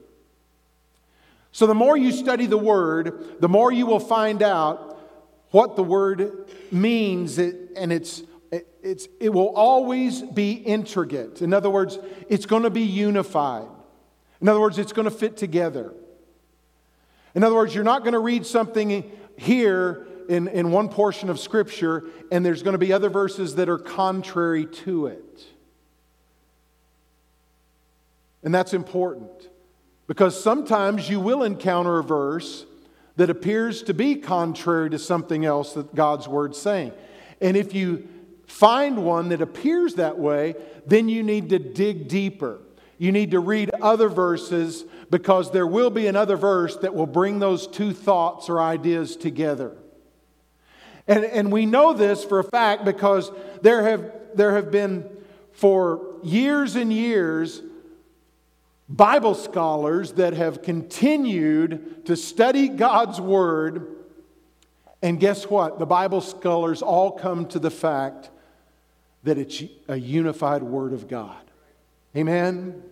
So, 1.52 1.68
the 1.68 1.76
more 1.76 1.98
you 1.98 2.14
study 2.14 2.46
the 2.46 2.58
Word, 2.58 3.42
the 3.42 3.50
more 3.50 3.72
you 3.72 3.86
will 3.86 4.00
find 4.00 4.42
out 4.42 4.98
what 5.52 5.76
the 5.76 5.84
Word 5.84 6.48
means, 6.72 7.38
and 7.38 7.92
it's 7.92 8.24
it's, 8.82 9.08
it 9.20 9.30
will 9.30 9.56
always 9.56 10.22
be 10.22 10.54
intricate. 10.54 11.42
In 11.42 11.54
other 11.54 11.70
words, 11.70 11.98
it's 12.30 12.46
going 12.46 12.64
to 12.64 12.70
be 12.70 12.82
unified. 12.82 13.68
In 14.42 14.50
other 14.50 14.60
words, 14.60 14.78
it's 14.78 14.94
going 14.94 15.06
to 15.06 15.16
fit 15.16 15.38
together. 15.38 15.94
In 17.36 17.44
other 17.44 17.56
words, 17.56 17.74
you're 17.74 17.84
not 17.84 18.04
going 18.04 18.14
to 18.14 18.20
read 18.20 18.46
something 18.46 19.10
here 19.38 20.06
in, 20.30 20.48
in 20.48 20.72
one 20.72 20.90
portion 20.90 21.30
of 21.30 21.40
Scripture 21.40 22.04
and 22.32 22.46
there's 22.46 22.64
going 22.64 22.74
to 22.74 22.80
be 22.80 22.94
other 22.94 23.10
verses 23.10 23.56
that 23.56 23.70
are 23.70 23.78
contrary 23.78 24.66
to 24.66 25.08
it. 25.08 25.44
And 28.44 28.54
that's 28.54 28.74
important 28.74 29.32
because 30.08 30.42
sometimes 30.42 31.10
you 31.10 31.20
will 31.20 31.44
encounter 31.44 32.00
a 32.00 32.04
verse 32.04 32.66
that 33.16 33.30
appears 33.30 33.84
to 33.84 33.94
be 33.94 34.16
contrary 34.16 34.90
to 34.90 35.00
something 35.00 35.46
else 35.46 35.74
that 35.74 35.96
God's 35.96 36.28
Word's 36.28 36.60
saying. 36.60 36.92
And 37.40 37.56
if 37.56 37.74
you 37.74 38.08
find 38.48 39.04
one 39.04 39.30
that 39.30 39.42
appears 39.42 39.96
that 39.96 40.18
way, 40.18 40.56
then 40.86 41.10
you 41.10 41.24
need 41.24 41.50
to 41.50 41.60
dig 41.60 42.08
deeper. 42.08 42.60
You 42.98 43.12
need 43.12 43.32
to 43.32 43.40
read 43.40 43.72
other 43.82 44.10
verses 44.10 44.86
because 45.10 45.52
there 45.52 45.68
will 45.68 45.90
be 45.90 46.08
another 46.08 46.38
verse 46.38 46.78
that 46.78 46.94
will 46.96 47.08
bring 47.08 47.40
those 47.40 47.68
two 47.68 47.94
thoughts 47.94 48.50
or 48.50 48.62
ideas 48.62 49.16
together. 49.16 49.76
And, 51.08 51.26
and 51.26 51.52
we 51.52 51.66
know 51.66 51.94
this 51.94 52.24
for 52.24 52.40
a 52.40 52.44
fact 52.44 52.86
because 52.86 53.32
there 53.62 53.84
have, 53.84 54.12
there 54.36 54.56
have 54.56 54.72
been, 54.72 55.10
for 55.52 56.16
years 56.24 56.76
and 56.76 56.94
years, 56.94 57.62
Bible 58.88 59.36
scholars 59.36 60.14
that 60.14 60.34
have 60.34 60.62
continued 60.62 62.06
to 62.06 62.16
study 62.16 62.70
God's 62.70 63.20
Word. 63.20 63.88
And 65.02 65.20
guess 65.20 65.50
what? 65.50 65.80
The 65.80 65.86
Bible 65.86 66.22
scholars 66.22 66.82
all 66.82 67.12
come 67.12 67.48
to 67.48 67.60
the 67.60 67.72
fact 67.72 68.30
that 69.24 69.38
it's 69.38 69.64
a 69.88 69.96
unified 69.96 70.64
Word 70.64 70.94
of 70.94 71.08
God. 71.08 71.42
Amen? 72.16 72.84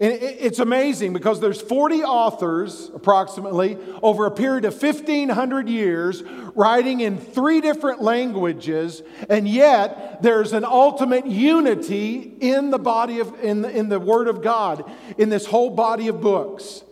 And 0.00 0.12
it's 0.12 0.60
amazing 0.60 1.12
because 1.12 1.40
there's 1.40 1.60
40 1.60 2.04
authors, 2.04 2.88
approximately, 2.94 3.76
over 4.00 4.26
a 4.26 4.30
period 4.30 4.64
of 4.64 4.80
1,500 4.80 5.68
years, 5.68 6.22
writing 6.54 7.00
in 7.00 7.18
three 7.18 7.60
different 7.60 8.00
languages, 8.00 9.02
and 9.28 9.48
yet 9.48 10.22
there's 10.22 10.52
an 10.52 10.64
ultimate 10.64 11.26
unity 11.26 12.32
in 12.40 12.70
the 12.70 12.78
body 12.78 13.18
of, 13.18 13.34
in 13.42 13.62
the, 13.62 13.70
in 13.76 13.88
the 13.88 13.98
Word 13.98 14.28
of 14.28 14.40
God, 14.40 14.88
in 15.18 15.30
this 15.30 15.46
whole 15.46 15.70
body 15.70 16.06
of 16.06 16.20
books. 16.20 16.84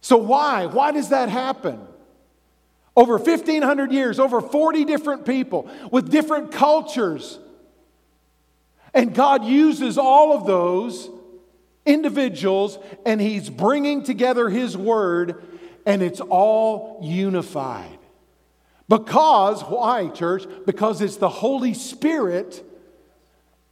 So 0.00 0.16
why? 0.16 0.64
Why 0.64 0.92
does 0.92 1.10
that 1.10 1.28
happen? 1.28 1.86
Over 3.00 3.16
1,500 3.16 3.92
years, 3.92 4.20
over 4.20 4.42
40 4.42 4.84
different 4.84 5.24
people 5.24 5.70
with 5.90 6.10
different 6.10 6.52
cultures. 6.52 7.38
And 8.92 9.14
God 9.14 9.42
uses 9.42 9.96
all 9.96 10.36
of 10.36 10.44
those 10.44 11.08
individuals 11.86 12.78
and 13.06 13.18
He's 13.18 13.48
bringing 13.48 14.02
together 14.02 14.50
His 14.50 14.76
Word, 14.76 15.42
and 15.86 16.02
it's 16.02 16.20
all 16.20 17.00
unified. 17.02 17.96
Because, 18.86 19.62
why, 19.62 20.08
church? 20.08 20.44
Because 20.66 21.00
it's 21.00 21.16
the 21.16 21.30
Holy 21.30 21.72
Spirit 21.72 22.62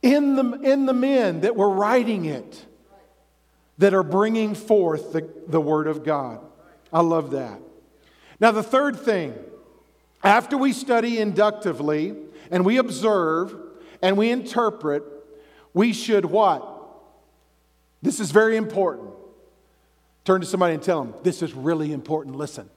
in 0.00 0.36
the, 0.36 0.52
in 0.62 0.86
the 0.86 0.94
men 0.94 1.42
that 1.42 1.54
were 1.54 1.68
writing 1.68 2.24
it 2.24 2.64
that 3.76 3.92
are 3.92 4.02
bringing 4.02 4.54
forth 4.54 5.12
the, 5.12 5.28
the 5.48 5.60
Word 5.60 5.86
of 5.86 6.02
God. 6.02 6.40
I 6.90 7.02
love 7.02 7.32
that. 7.32 7.60
Now, 8.40 8.52
the 8.52 8.62
third 8.62 8.98
thing, 8.98 9.34
after 10.22 10.56
we 10.56 10.72
study 10.72 11.18
inductively 11.18 12.16
and 12.50 12.64
we 12.64 12.78
observe 12.78 13.54
and 14.02 14.16
we 14.16 14.30
interpret, 14.30 15.02
we 15.74 15.92
should 15.92 16.24
what? 16.24 16.76
This 18.02 18.20
is 18.20 18.30
very 18.30 18.56
important. 18.56 19.10
Turn 20.24 20.40
to 20.40 20.46
somebody 20.46 20.74
and 20.74 20.82
tell 20.82 21.02
them, 21.02 21.14
this 21.22 21.42
is 21.42 21.54
really 21.54 21.92
important. 21.92 22.36
Listen. 22.36 22.68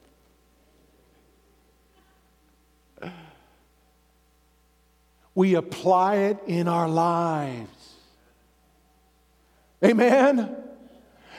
we 5.34 5.56
apply 5.56 6.16
it 6.16 6.38
in 6.48 6.68
our 6.68 6.90
lives. 6.90 7.96
Amen? 9.84 10.56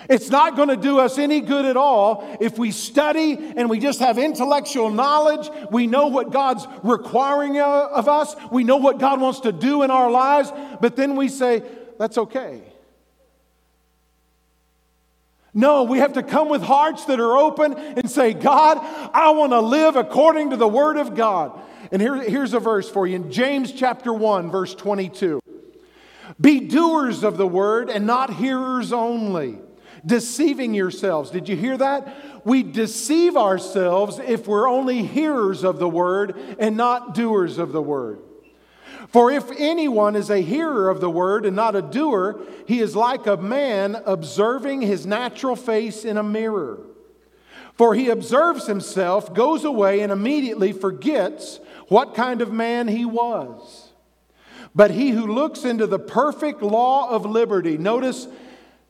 It's 0.09 0.31
not 0.31 0.57
going 0.57 0.69
to 0.69 0.77
do 0.77 0.99
us 0.99 1.19
any 1.19 1.41
good 1.41 1.65
at 1.65 1.77
all 1.77 2.37
if 2.41 2.59
we 2.59 2.71
study 2.71 3.39
and 3.57 3.71
we 3.71 3.79
just 3.79 4.01
have 4.01 4.19
intellectual 4.19 4.91
knowledge. 4.91 5.49
We 5.71 5.87
know 5.87 6.09
what 6.09 6.33
God's 6.33 6.67
requiring 6.83 7.61
of 7.61 8.09
us. 8.09 8.35
We 8.51 8.65
know 8.65 8.79
what 8.79 8.99
God 8.99 9.21
wants 9.21 9.41
to 9.41 9.53
do 9.53 9.83
in 9.83 9.91
our 9.91 10.11
lives. 10.11 10.53
But 10.81 10.97
then 10.97 11.17
we 11.17 11.29
say, 11.29 11.63
that's 11.99 12.19
okay. 12.19 12.63
No, 15.55 15.83
we 15.83 15.99
have 15.99 16.15
to 16.15 16.23
come 16.23 16.49
with 16.49 16.63
hearts 16.63 17.05
that 17.07 17.21
are 17.21 17.37
open 17.37 17.75
and 17.75 18.11
say, 18.11 18.33
God, 18.33 18.79
I 19.13 19.31
want 19.31 19.53
to 19.53 19.61
live 19.61 19.97
according 19.97 20.51
to 20.51 20.57
the 20.57 20.69
Word 20.69 20.97
of 20.97 21.15
God. 21.15 21.61
And 21.91 22.01
here, 22.01 22.17
here's 22.17 22.55
a 22.55 22.59
verse 22.59 22.89
for 22.89 23.07
you 23.07 23.17
in 23.17 23.31
James 23.31 23.71
chapter 23.71 24.15
1, 24.15 24.51
verse 24.51 24.75
22. 24.75 25.41
Be 26.41 26.61
doers 26.61 27.23
of 27.23 27.37
the 27.37 27.47
Word 27.47 27.91
and 27.91 28.07
not 28.07 28.33
hearers 28.33 28.95
only 28.95 29.59
deceiving 30.05 30.75
yourselves. 30.75 31.31
Did 31.31 31.49
you 31.49 31.57
hear 31.57 31.77
that? 31.77 32.45
We 32.45 32.63
deceive 32.63 33.37
ourselves 33.37 34.19
if 34.19 34.47
we're 34.47 34.69
only 34.69 35.03
hearers 35.03 35.65
of 35.65 35.79
the 35.79 35.89
word 35.89 36.37
and 36.59 36.77
not 36.77 37.15
doers 37.15 37.59
of 37.59 37.73
the 37.73 37.83
word. 37.83 38.19
For 39.09 39.31
if 39.31 39.51
anyone 39.59 40.17
is 40.17 40.31
a 40.31 40.39
hearer 40.39 40.89
of 40.89 41.01
the 41.01 41.11
word 41.11 41.45
and 41.45 41.55
not 41.55 41.77
a 41.77 41.83
doer, 41.83 42.41
he 42.67 42.81
is 42.81 42.97
like 42.97 43.27
a 43.27 43.37
man 43.37 43.97
observing 44.07 44.81
his 44.83 45.07
natural 45.07 45.57
face 45.57 46.05
in 46.05 46.17
a 46.17 46.23
mirror. 46.23 46.81
For 47.75 47.95
he 47.95 48.09
observes 48.11 48.67
himself, 48.67 49.35
goes 49.35 49.65
away, 49.65 50.01
and 50.01 50.13
immediately 50.13 50.73
forgets 50.73 51.61
what 51.89 52.15
kind 52.15 52.41
of 52.41 52.53
man 52.53 52.89
he 52.89 53.05
was. 53.05 53.93
But 54.75 54.93
he 54.93 55.11
who 55.11 55.27
looks 55.27 55.65
into 55.65 55.87
the 55.87 55.99
perfect 55.99 56.63
law 56.63 57.11
of 57.11 57.27
liberty, 57.27 57.77
notice 57.77 58.29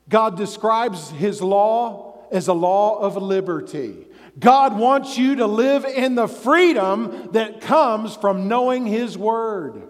God 0.08 0.36
describes 0.36 1.10
his 1.10 1.40
law 1.40 2.26
as 2.30 2.48
a 2.48 2.52
law 2.52 2.98
of 2.98 3.16
liberty. 3.16 4.06
God 4.38 4.78
wants 4.78 5.18
you 5.18 5.36
to 5.36 5.46
live 5.46 5.84
in 5.84 6.14
the 6.14 6.26
freedom 6.26 7.28
that 7.32 7.60
comes 7.60 8.16
from 8.16 8.48
knowing 8.48 8.86
his 8.86 9.16
word. 9.18 9.82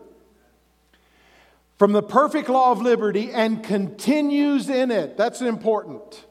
From 1.78 1.92
the 1.92 2.02
perfect 2.02 2.48
law 2.48 2.72
of 2.72 2.82
liberty 2.82 3.30
and 3.32 3.62
continues 3.62 4.68
in 4.68 4.90
it. 4.90 5.16
That's 5.16 5.40
important. 5.40 6.24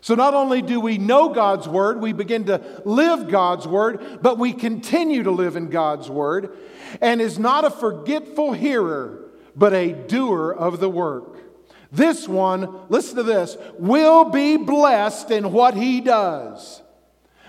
So, 0.00 0.14
not 0.14 0.34
only 0.34 0.60
do 0.60 0.80
we 0.80 0.98
know 0.98 1.30
God's 1.30 1.66
word, 1.66 2.00
we 2.00 2.12
begin 2.12 2.44
to 2.44 2.82
live 2.84 3.28
God's 3.28 3.66
word, 3.66 4.18
but 4.20 4.38
we 4.38 4.52
continue 4.52 5.22
to 5.22 5.30
live 5.30 5.56
in 5.56 5.70
God's 5.70 6.10
word 6.10 6.54
and 7.00 7.22
is 7.22 7.38
not 7.38 7.64
a 7.64 7.70
forgetful 7.70 8.52
hearer, 8.52 9.30
but 9.56 9.72
a 9.72 9.92
doer 9.92 10.52
of 10.52 10.78
the 10.78 10.90
work. 10.90 11.33
This 11.94 12.26
one, 12.26 12.80
listen 12.88 13.16
to 13.16 13.22
this, 13.22 13.56
will 13.78 14.24
be 14.24 14.56
blessed 14.56 15.30
in 15.30 15.52
what 15.52 15.74
he 15.74 16.00
does. 16.00 16.82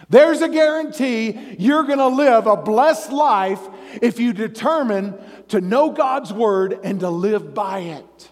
There's 0.07 0.41
a 0.41 0.49
guarantee 0.49 1.55
you're 1.57 1.83
going 1.83 1.97
to 1.97 2.07
live 2.07 2.45
a 2.45 2.55
blessed 2.55 3.11
life 3.11 3.59
if 4.03 4.19
you 4.19 4.33
determine 4.33 5.15
to 5.47 5.61
know 5.61 5.89
God's 5.89 6.31
word 6.31 6.79
and 6.83 6.99
to 6.99 7.09
live 7.09 7.55
by 7.55 7.79
it. 7.79 8.29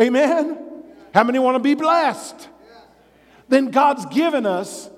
Amen? 0.00 0.58
How 1.12 1.24
many 1.24 1.40
want 1.40 1.56
to 1.56 1.62
be 1.62 1.74
blessed? 1.74 2.48
Then 3.48 3.72
God's 3.72 4.06
given 4.06 4.46
us 4.46 4.88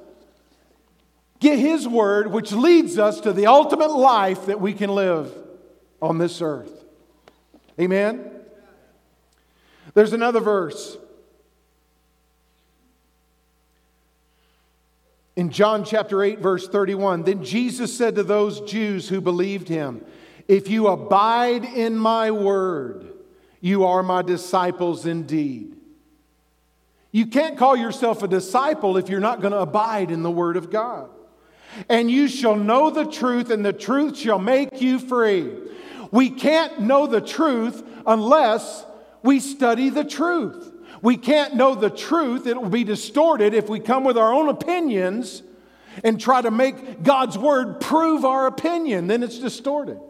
get 1.39 1.59
his 1.59 1.89
word 1.89 2.31
which 2.31 2.53
leads 2.53 2.99
us 2.99 3.21
to 3.23 3.33
the 3.33 3.47
ultimate 3.47 3.93
life 3.93 4.45
that 4.45 4.61
we 4.61 4.75
can 4.75 4.91
live 4.91 5.33
on 6.03 6.19
this 6.19 6.43
earth. 6.43 6.85
Amen. 7.81 8.40
There's 9.95 10.13
another 10.13 10.41
verse. 10.41 10.97
In 15.37 15.51
John 15.51 15.85
chapter 15.85 16.23
8, 16.23 16.41
verse 16.41 16.69
31, 16.69 17.23
then 17.23 17.45
Jesus 17.45 17.97
said 17.97 18.17
to 18.17 18.23
those 18.23 18.61
Jews 18.61 19.09
who 19.09 19.21
believed 19.21 19.69
him, 19.69 20.05
If 20.49 20.69
you 20.69 20.89
abide 20.89 21.65
in 21.65 21.97
my 21.97 22.31
word, 22.31 23.07
you 23.61 23.85
are 23.85 24.03
my 24.03 24.23
disciples 24.23 25.07
indeed. 25.07 25.76
You 27.13 27.26
can't 27.26 27.59
call 27.59 27.76
yourself 27.76 28.23
a 28.23 28.29
disciple 28.29 28.97
if 28.97 29.09
you're 29.09 29.21
not 29.21 29.41
going 29.41 29.53
to 29.53 29.61
abide 29.61 30.11
in 30.11 30.23
the 30.23 30.31
word 30.31 30.57
of 30.57 30.71
God. 30.71 31.11
And 31.89 32.11
you 32.11 32.29
shall 32.29 32.57
know 32.57 32.91
the 32.91 33.07
truth, 33.07 33.50
and 33.50 33.65
the 33.65 33.73
truth 33.73 34.19
shall 34.19 34.39
make 34.39 34.81
you 34.81 34.99
free. 34.99 35.53
We 36.11 36.31
can't 36.31 36.81
know 36.81 37.07
the 37.07 37.21
truth 37.21 37.83
unless 38.07 38.85
we 39.23 39.41
study 39.41 39.91
the 39.91 40.04
truth. 40.04 40.73
We 41.02 41.17
can't 41.17 41.54
know 41.54 41.75
the 41.75 41.91
truth, 41.91 42.47
it 42.47 42.61
will 42.61 42.69
be 42.69 42.85
distorted 42.85 43.54
if 43.54 43.69
we 43.69 43.80
come 43.80 44.04
with 44.04 44.19
our 44.19 44.33
own 44.33 44.49
opinions 44.49 45.43
and 46.04 46.21
try 46.21 46.43
to 46.43 46.50
make 46.50 47.02
God's 47.02 47.39
word 47.39 47.80
prove 47.80 48.25
our 48.25 48.47
opinion, 48.47 49.06
then 49.06 49.23
it's 49.23 49.39
distorted. 49.39 50.00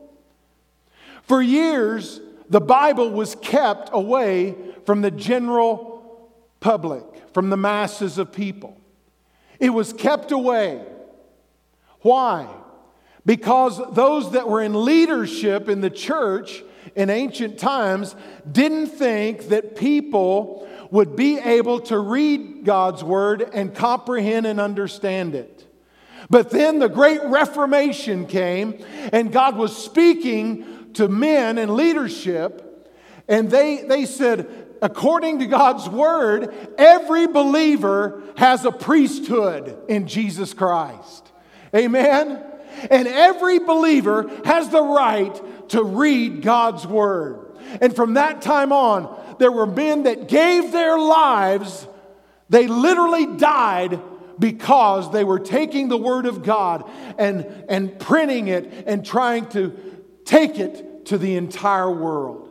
For 1.22 1.40
years, 1.40 2.20
the 2.48 2.60
Bible 2.60 3.10
was 3.10 3.36
kept 3.36 3.90
away 3.92 4.56
from 4.84 5.02
the 5.02 5.10
general 5.10 6.28
public, 6.58 7.04
from 7.32 7.50
the 7.50 7.56
masses 7.56 8.18
of 8.18 8.32
people. 8.32 8.76
It 9.60 9.70
was 9.70 9.92
kept 9.92 10.32
away. 10.32 10.84
Why? 12.00 12.48
Because 13.24 13.80
those 13.94 14.32
that 14.32 14.48
were 14.48 14.62
in 14.62 14.84
leadership 14.84 15.68
in 15.68 15.80
the 15.80 15.90
church 15.90 16.64
in 16.94 17.10
ancient 17.10 17.58
times 17.58 18.14
didn't 18.50 18.88
think 18.88 19.48
that 19.48 19.76
people 19.76 20.68
would 20.90 21.14
be 21.16 21.38
able 21.38 21.80
to 21.80 21.98
read 21.98 22.64
God's 22.64 23.04
word 23.04 23.48
and 23.52 23.74
comprehend 23.74 24.46
and 24.46 24.60
understand 24.60 25.34
it. 25.34 25.66
But 26.28 26.50
then 26.50 26.78
the 26.78 26.88
great 26.88 27.22
Reformation 27.24 28.26
came, 28.26 28.84
and 29.12 29.32
God 29.32 29.56
was 29.56 29.76
speaking 29.76 30.92
to 30.94 31.08
men 31.08 31.58
and 31.58 31.74
leadership, 31.74 32.66
and 33.28 33.50
they, 33.50 33.82
they 33.82 34.06
said, 34.06 34.48
according 34.82 35.38
to 35.40 35.46
God's 35.46 35.88
word, 35.88 36.54
every 36.78 37.26
believer 37.26 38.22
has 38.36 38.64
a 38.64 38.72
priesthood 38.72 39.76
in 39.88 40.06
Jesus 40.06 40.54
Christ. 40.54 41.30
Amen? 41.74 42.44
And 42.90 43.06
every 43.08 43.58
believer 43.58 44.30
has 44.44 44.68
the 44.70 44.82
right 44.82 45.59
to 45.70 45.82
read 45.82 46.42
God's 46.42 46.86
word. 46.86 47.46
And 47.80 47.94
from 47.94 48.14
that 48.14 48.42
time 48.42 48.72
on, 48.72 49.36
there 49.38 49.52
were 49.52 49.66
men 49.66 50.04
that 50.04 50.28
gave 50.28 50.72
their 50.72 50.98
lives, 50.98 51.86
they 52.48 52.66
literally 52.66 53.36
died 53.36 54.00
because 54.38 55.12
they 55.12 55.24
were 55.24 55.38
taking 55.38 55.88
the 55.88 55.96
word 55.96 56.26
of 56.26 56.42
God 56.42 56.90
and, 57.18 57.46
and 57.68 57.98
printing 57.98 58.48
it 58.48 58.84
and 58.86 59.04
trying 59.04 59.46
to 59.50 59.78
take 60.24 60.58
it 60.58 61.06
to 61.06 61.18
the 61.18 61.36
entire 61.36 61.90
world. 61.90 62.48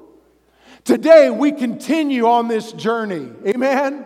Today, 0.83 1.29
we 1.29 1.51
continue 1.51 2.27
on 2.27 2.47
this 2.47 2.71
journey. 2.71 3.31
Amen. 3.45 4.05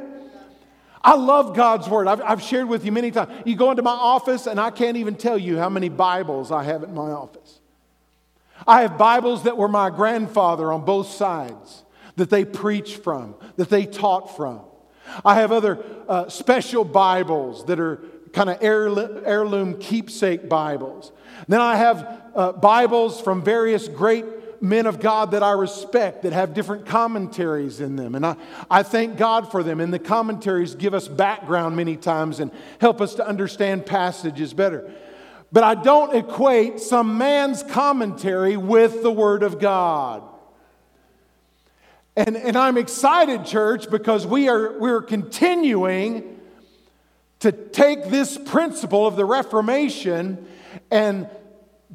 I 1.03 1.15
love 1.15 1.55
God's 1.55 1.87
word. 1.87 2.07
I've, 2.07 2.21
I've, 2.21 2.41
shared 2.41 2.67
with 2.67 2.85
you 2.85 2.91
many 2.91 3.11
times. 3.11 3.43
You 3.45 3.55
go 3.55 3.71
into 3.71 3.83
my 3.83 3.91
office, 3.91 4.47
and 4.47 4.59
I 4.59 4.71
can't 4.71 4.97
even 4.97 5.15
tell 5.15 5.37
you 5.37 5.57
how 5.57 5.69
many 5.69 5.89
Bibles 5.89 6.51
I 6.51 6.63
have 6.63 6.83
in 6.83 6.93
my 6.93 7.11
office. 7.11 7.59
I 8.67 8.81
have 8.81 8.97
Bibles 8.97 9.43
that 9.43 9.57
were 9.57 9.67
my 9.67 9.89
grandfather 9.89 10.71
on 10.71 10.85
both 10.85 11.07
sides, 11.07 11.83
that 12.15 12.29
they 12.29 12.45
preached 12.45 13.03
from, 13.03 13.35
that 13.57 13.69
they 13.69 13.85
taught 13.85 14.35
from. 14.35 14.61
I 15.25 15.35
have 15.35 15.51
other 15.51 15.83
uh, 16.07 16.29
special 16.29 16.83
Bibles 16.83 17.65
that 17.65 17.79
are 17.79 18.03
kind 18.31 18.49
of 18.49 18.57
heirloom 18.61 19.79
keepsake 19.79 20.49
Bibles. 20.49 21.11
Then 21.47 21.61
I 21.61 21.75
have 21.75 22.21
uh, 22.35 22.51
Bibles 22.53 23.21
from 23.21 23.43
various 23.43 23.87
great 23.87 24.25
men 24.61 24.85
of 24.85 25.01
God 25.01 25.31
that 25.31 25.43
I 25.43 25.51
respect 25.51 26.23
that 26.23 26.31
have 26.31 26.53
different 26.53 26.85
commentaries 26.85 27.81
in 27.81 27.97
them. 27.97 28.15
And 28.15 28.25
I, 28.25 28.37
I 28.71 28.81
thank 28.81 29.17
God 29.17 29.51
for 29.51 29.61
them. 29.61 29.81
And 29.81 29.93
the 29.93 29.99
commentaries 29.99 30.73
give 30.73 30.93
us 30.93 31.07
background 31.07 31.75
many 31.75 31.97
times 31.97 32.39
and 32.39 32.49
help 32.79 33.01
us 33.01 33.15
to 33.15 33.27
understand 33.27 33.85
passages 33.85 34.53
better. 34.53 34.89
But 35.53 35.63
I 35.63 35.75
don't 35.75 36.15
equate 36.15 36.79
some 36.79 37.19
man's 37.19 37.61
commentary 37.61 38.57
with 38.57 39.03
the 39.03 39.11
Word 39.11 39.43
of 39.43 39.59
God. 39.59 40.23
And, 42.15 42.35
and 42.35 42.57
I'm 42.57 42.75
excited, 42.75 43.45
church, 43.45 43.87
because 43.91 44.25
we 44.25 44.49
are 44.49 44.79
we're 44.79 45.03
continuing 45.03 46.39
to 47.41 47.51
take 47.51 48.05
this 48.05 48.35
principle 48.35 49.05
of 49.05 49.15
the 49.15 49.25
Reformation 49.25 50.43
and 50.89 51.29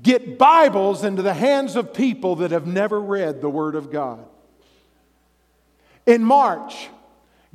get 0.00 0.38
Bibles 0.38 1.02
into 1.02 1.22
the 1.22 1.34
hands 1.34 1.74
of 1.74 1.92
people 1.92 2.36
that 2.36 2.52
have 2.52 2.66
never 2.68 3.00
read 3.00 3.40
the 3.40 3.50
Word 3.50 3.74
of 3.74 3.90
God. 3.90 4.24
In 6.06 6.22
March, 6.22 6.88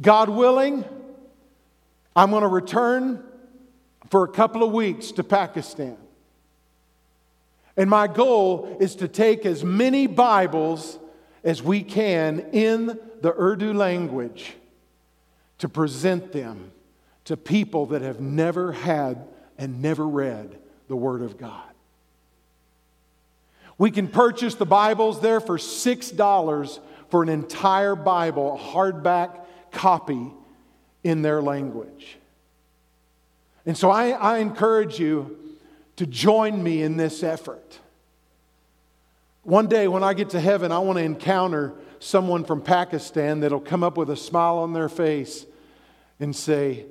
God 0.01 0.27
willing, 0.27 0.83
I'm 2.13 2.29
going 2.29 2.41
to 2.41 2.49
return 2.49 3.23
for 4.13 4.23
a 4.23 4.27
couple 4.27 4.61
of 4.61 4.71
weeks 4.71 5.11
to 5.11 5.23
Pakistan. 5.23 5.97
And 7.75 7.89
my 7.89 8.05
goal 8.05 8.77
is 8.79 8.95
to 8.97 9.07
take 9.07 9.43
as 9.43 9.63
many 9.63 10.05
Bibles 10.05 10.99
as 11.43 11.63
we 11.63 11.81
can 11.81 12.41
in 12.51 12.99
the 13.21 13.33
Urdu 13.35 13.73
language 13.73 14.53
to 15.57 15.67
present 15.67 16.31
them 16.31 16.71
to 17.25 17.35
people 17.35 17.87
that 17.87 18.03
have 18.03 18.19
never 18.21 18.71
had 18.71 19.25
and 19.57 19.81
never 19.81 20.07
read 20.07 20.59
the 20.89 20.95
Word 20.95 21.23
of 21.23 21.39
God. 21.39 21.71
We 23.79 23.89
can 23.89 24.07
purchase 24.07 24.53
the 24.53 24.67
Bibles 24.67 25.21
there 25.21 25.39
for 25.39 25.57
$6 25.57 26.79
for 27.09 27.23
an 27.23 27.29
entire 27.29 27.95
Bible, 27.95 28.53
a 28.53 28.59
hardback 28.59 29.39
copy 29.71 30.31
in 31.03 31.23
their 31.23 31.41
language. 31.41 32.19
And 33.65 33.77
so 33.77 33.89
I, 33.89 34.09
I 34.09 34.37
encourage 34.39 34.99
you 34.99 35.37
to 35.95 36.05
join 36.05 36.61
me 36.61 36.81
in 36.81 36.97
this 36.97 37.23
effort. 37.23 37.79
One 39.43 39.67
day 39.67 39.87
when 39.87 40.03
I 40.03 40.13
get 40.13 40.31
to 40.31 40.39
heaven, 40.39 40.71
I 40.71 40.79
want 40.79 40.97
to 40.97 41.03
encounter 41.03 41.73
someone 41.99 42.43
from 42.43 42.61
Pakistan 42.61 43.41
that'll 43.41 43.61
come 43.61 43.83
up 43.83 43.97
with 43.97 44.09
a 44.09 44.17
smile 44.17 44.57
on 44.57 44.73
their 44.73 44.89
face 44.89 45.45
and 46.19 46.35
say, 46.35 46.85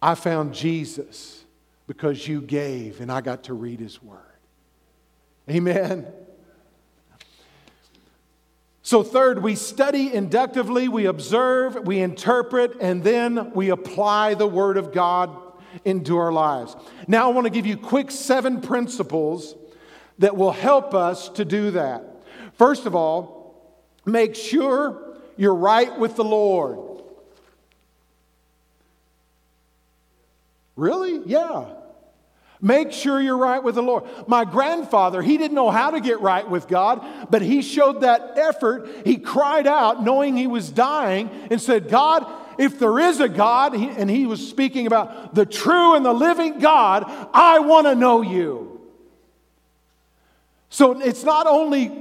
I 0.00 0.14
found 0.14 0.54
Jesus 0.54 1.44
because 1.86 2.26
you 2.26 2.40
gave 2.40 3.00
and 3.00 3.10
I 3.10 3.20
got 3.20 3.44
to 3.44 3.54
read 3.54 3.80
his 3.80 4.02
word. 4.02 4.20
Amen. 5.48 6.06
So, 8.86 9.02
third, 9.02 9.42
we 9.42 9.56
study 9.56 10.14
inductively, 10.14 10.86
we 10.86 11.06
observe, 11.06 11.74
we 11.88 11.98
interpret, 11.98 12.76
and 12.80 13.02
then 13.02 13.50
we 13.50 13.70
apply 13.70 14.34
the 14.34 14.46
Word 14.46 14.76
of 14.76 14.92
God 14.92 15.36
into 15.84 16.16
our 16.18 16.30
lives. 16.30 16.76
Now, 17.08 17.28
I 17.28 17.32
want 17.32 17.46
to 17.46 17.50
give 17.50 17.66
you 17.66 17.76
quick 17.76 18.12
seven 18.12 18.60
principles 18.60 19.56
that 20.20 20.36
will 20.36 20.52
help 20.52 20.94
us 20.94 21.28
to 21.30 21.44
do 21.44 21.72
that. 21.72 22.04
First 22.52 22.86
of 22.86 22.94
all, 22.94 23.76
make 24.04 24.36
sure 24.36 25.16
you're 25.36 25.52
right 25.52 25.98
with 25.98 26.14
the 26.14 26.22
Lord. 26.22 27.02
Really? 30.76 31.22
Yeah. 31.26 31.74
Make 32.60 32.92
sure 32.92 33.20
you're 33.20 33.36
right 33.36 33.62
with 33.62 33.74
the 33.74 33.82
Lord. 33.82 34.04
My 34.26 34.44
grandfather, 34.44 35.20
he 35.20 35.36
didn't 35.36 35.54
know 35.54 35.70
how 35.70 35.90
to 35.90 36.00
get 36.00 36.20
right 36.20 36.48
with 36.48 36.68
God, 36.68 37.30
but 37.30 37.42
he 37.42 37.60
showed 37.62 38.00
that 38.00 38.38
effort. 38.38 38.88
He 39.04 39.18
cried 39.18 39.66
out, 39.66 40.02
knowing 40.02 40.36
he 40.36 40.46
was 40.46 40.70
dying, 40.70 41.28
and 41.50 41.60
said, 41.60 41.88
God, 41.88 42.26
if 42.58 42.78
there 42.78 42.98
is 42.98 43.20
a 43.20 43.28
God, 43.28 43.74
and 43.74 44.08
he 44.10 44.26
was 44.26 44.46
speaking 44.46 44.86
about 44.86 45.34
the 45.34 45.44
true 45.44 45.94
and 45.94 46.04
the 46.04 46.14
living 46.14 46.58
God, 46.58 47.04
I 47.34 47.58
want 47.58 47.86
to 47.86 47.94
know 47.94 48.22
you. 48.22 48.80
So 50.70 51.00
it's 51.00 51.24
not 51.24 51.46
only 51.46 51.92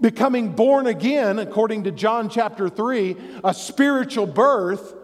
becoming 0.00 0.52
born 0.52 0.86
again, 0.86 1.38
according 1.38 1.84
to 1.84 1.90
John 1.90 2.28
chapter 2.28 2.68
3, 2.68 3.16
a 3.44 3.54
spiritual 3.54 4.26
birth. 4.26 4.94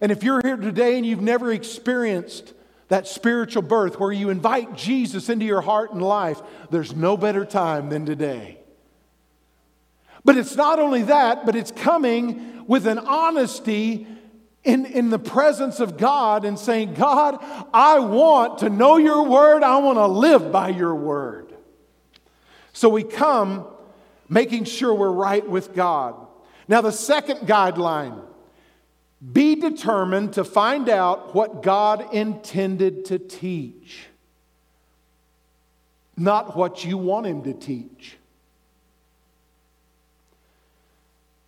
And 0.00 0.12
if 0.12 0.22
you're 0.22 0.40
here 0.44 0.56
today 0.56 0.96
and 0.96 1.04
you've 1.04 1.20
never 1.20 1.50
experienced 1.50 2.52
that 2.88 3.06
spiritual 3.06 3.62
birth 3.62 4.00
where 4.00 4.12
you 4.12 4.30
invite 4.30 4.74
Jesus 4.74 5.28
into 5.28 5.44
your 5.44 5.60
heart 5.60 5.92
and 5.92 6.02
life, 6.02 6.40
there's 6.70 6.94
no 6.94 7.16
better 7.16 7.44
time 7.44 7.88
than 7.90 8.06
today. 8.06 8.58
But 10.24 10.36
it's 10.36 10.56
not 10.56 10.78
only 10.78 11.02
that, 11.02 11.46
but 11.46 11.54
it's 11.54 11.70
coming 11.70 12.66
with 12.66 12.86
an 12.86 12.98
honesty 12.98 14.06
in, 14.64 14.84
in 14.86 15.10
the 15.10 15.18
presence 15.18 15.80
of 15.80 15.96
God 15.96 16.44
and 16.44 16.58
saying, 16.58 16.94
God, 16.94 17.42
I 17.72 18.00
want 18.00 18.58
to 18.58 18.68
know 18.68 18.96
your 18.96 19.22
word. 19.24 19.62
I 19.62 19.78
want 19.78 19.98
to 19.98 20.06
live 20.06 20.50
by 20.50 20.70
your 20.70 20.94
word. 20.94 21.54
So 22.72 22.88
we 22.88 23.04
come 23.04 23.66
making 24.28 24.64
sure 24.64 24.92
we're 24.92 25.10
right 25.10 25.48
with 25.48 25.74
God. 25.74 26.14
Now, 26.66 26.80
the 26.80 26.92
second 26.92 27.48
guideline 27.48 28.22
be 29.32 29.56
determined 29.56 30.34
to 30.34 30.44
find 30.44 30.88
out 30.88 31.34
what 31.34 31.62
God 31.62 32.14
intended 32.14 33.06
to 33.06 33.18
teach, 33.18 34.06
not 36.16 36.56
what 36.56 36.84
you 36.84 36.96
want 36.96 37.26
Him 37.26 37.42
to 37.42 37.52
teach. 37.52 38.16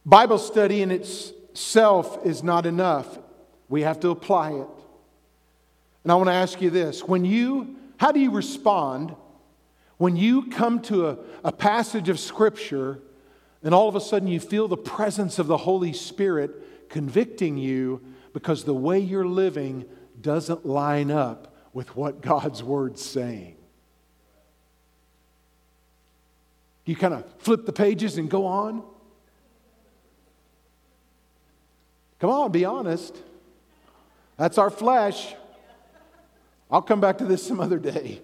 Bible 0.04 0.38
study 0.38 0.82
in 0.82 0.90
itself 0.90 2.26
is 2.26 2.42
not 2.42 2.66
enough. 2.66 3.18
We 3.68 3.82
have 3.82 4.00
to 4.00 4.10
apply 4.10 4.52
it. 4.52 4.68
And 6.02 6.10
I 6.10 6.16
want 6.16 6.28
to 6.28 6.34
ask 6.34 6.60
you 6.60 6.70
this 6.70 7.04
when 7.04 7.24
you, 7.24 7.76
how 7.98 8.10
do 8.10 8.18
you 8.18 8.30
respond 8.30 9.14
when 9.98 10.16
you 10.16 10.48
come 10.48 10.80
to 10.80 11.08
a, 11.08 11.18
a 11.44 11.52
passage 11.52 12.08
of 12.08 12.18
Scripture 12.18 12.98
and 13.62 13.74
all 13.74 13.88
of 13.88 13.94
a 13.94 14.00
sudden 14.00 14.26
you 14.26 14.40
feel 14.40 14.66
the 14.66 14.76
presence 14.76 15.38
of 15.38 15.46
the 15.46 15.58
Holy 15.58 15.92
Spirit? 15.92 16.50
Convicting 16.90 17.56
you 17.56 18.02
because 18.34 18.64
the 18.64 18.74
way 18.74 18.98
you're 18.98 19.26
living 19.26 19.86
doesn't 20.20 20.66
line 20.66 21.10
up 21.10 21.56
with 21.72 21.96
what 21.96 22.20
God's 22.20 22.62
Word's 22.62 23.02
saying. 23.02 23.56
You 26.84 26.96
kind 26.96 27.14
of 27.14 27.24
flip 27.38 27.64
the 27.64 27.72
pages 27.72 28.18
and 28.18 28.28
go 28.28 28.44
on? 28.44 28.82
Come 32.18 32.30
on, 32.30 32.52
be 32.52 32.64
honest. 32.64 33.16
That's 34.36 34.58
our 34.58 34.70
flesh. 34.70 35.34
I'll 36.70 36.82
come 36.82 37.00
back 37.00 37.18
to 37.18 37.24
this 37.24 37.46
some 37.46 37.60
other 37.60 37.78
day. 37.78 38.20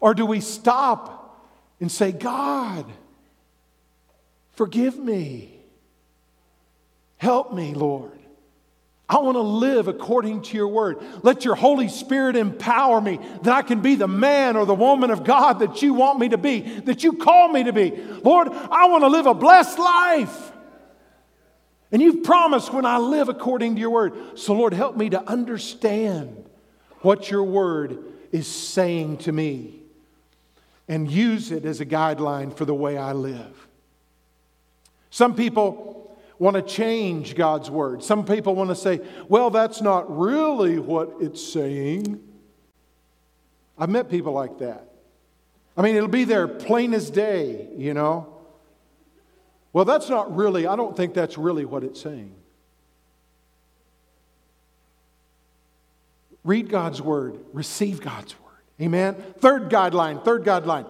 or 0.00 0.14
do 0.14 0.26
we 0.26 0.40
stop 0.40 1.48
and 1.80 1.90
say, 1.90 2.12
God, 2.12 2.86
forgive 4.52 4.98
me? 4.98 5.57
Help 7.28 7.52
me, 7.52 7.74
Lord. 7.74 8.18
I 9.06 9.18
want 9.18 9.34
to 9.34 9.42
live 9.42 9.86
according 9.86 10.40
to 10.44 10.56
your 10.56 10.68
word. 10.68 10.96
Let 11.22 11.44
your 11.44 11.56
Holy 11.56 11.88
Spirit 11.88 12.36
empower 12.36 13.02
me 13.02 13.20
that 13.42 13.52
I 13.52 13.60
can 13.60 13.82
be 13.82 13.96
the 13.96 14.08
man 14.08 14.56
or 14.56 14.64
the 14.64 14.74
woman 14.74 15.10
of 15.10 15.24
God 15.24 15.58
that 15.58 15.82
you 15.82 15.92
want 15.92 16.18
me 16.18 16.30
to 16.30 16.38
be, 16.38 16.60
that 16.60 17.04
you 17.04 17.12
call 17.12 17.48
me 17.48 17.64
to 17.64 17.72
be. 17.74 17.90
Lord, 18.24 18.48
I 18.48 18.88
want 18.88 19.02
to 19.02 19.08
live 19.08 19.26
a 19.26 19.34
blessed 19.34 19.78
life. 19.78 20.52
And 21.92 22.00
you've 22.00 22.24
promised 22.24 22.72
when 22.72 22.86
I 22.86 22.96
live 22.96 23.28
according 23.28 23.74
to 23.74 23.80
your 23.82 23.90
word. 23.90 24.38
So, 24.38 24.54
Lord, 24.54 24.72
help 24.72 24.96
me 24.96 25.10
to 25.10 25.22
understand 25.28 26.48
what 27.02 27.30
your 27.30 27.44
word 27.44 27.98
is 28.32 28.46
saying 28.46 29.18
to 29.18 29.32
me 29.32 29.74
and 30.88 31.10
use 31.10 31.52
it 31.52 31.66
as 31.66 31.82
a 31.82 31.86
guideline 31.86 32.56
for 32.56 32.64
the 32.64 32.74
way 32.74 32.96
I 32.96 33.12
live. 33.12 33.68
Some 35.10 35.34
people 35.34 36.07
want 36.38 36.54
to 36.54 36.62
change 36.62 37.34
God's 37.34 37.70
word. 37.70 38.02
Some 38.02 38.24
people 38.24 38.54
want 38.54 38.70
to 38.70 38.76
say, 38.76 39.00
well, 39.28 39.50
that's 39.50 39.80
not 39.80 40.16
really 40.16 40.78
what 40.78 41.16
it's 41.20 41.42
saying. 41.42 42.20
I've 43.76 43.90
met 43.90 44.10
people 44.10 44.32
like 44.32 44.58
that. 44.58 44.88
I 45.76 45.82
mean, 45.82 45.96
it'll 45.96 46.08
be 46.08 46.24
there 46.24 46.48
plain 46.48 46.94
as 46.94 47.10
day, 47.10 47.68
you 47.76 47.94
know. 47.94 48.34
Well, 49.72 49.84
that's 49.84 50.08
not 50.08 50.34
really, 50.34 50.66
I 50.66 50.76
don't 50.76 50.96
think 50.96 51.14
that's 51.14 51.38
really 51.38 51.64
what 51.64 51.84
it's 51.84 52.00
saying. 52.00 52.34
Read 56.44 56.68
God's 56.68 57.02
word, 57.02 57.38
receive 57.52 58.00
God's 58.00 58.34
word. 58.40 58.44
Amen. 58.80 59.14
Third 59.38 59.70
guideline, 59.70 60.24
third 60.24 60.44
guideline. 60.44 60.86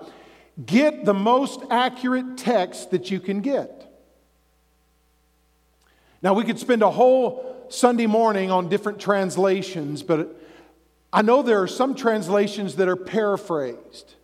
Get 0.65 1.05
the 1.05 1.15
most 1.15 1.61
accurate 1.71 2.37
text 2.37 2.91
that 2.91 3.11
you 3.11 3.21
can 3.21 3.41
get. 3.41 3.78
Now, 6.23 6.35
we 6.35 6.45
could 6.45 6.59
spend 6.59 6.83
a 6.83 6.91
whole 6.91 7.67
Sunday 7.69 8.07
morning 8.07 8.51
on 8.51 8.69
different 8.69 8.99
translations, 8.99 10.03
but 10.03 10.37
I 11.13 11.23
know 11.23 11.43
there 11.43 11.63
are 11.63 11.69
some 11.69 11.95
translations 11.95 12.77
that 12.77 12.89
are 12.89 12.97
paraphrased. 12.97 14.15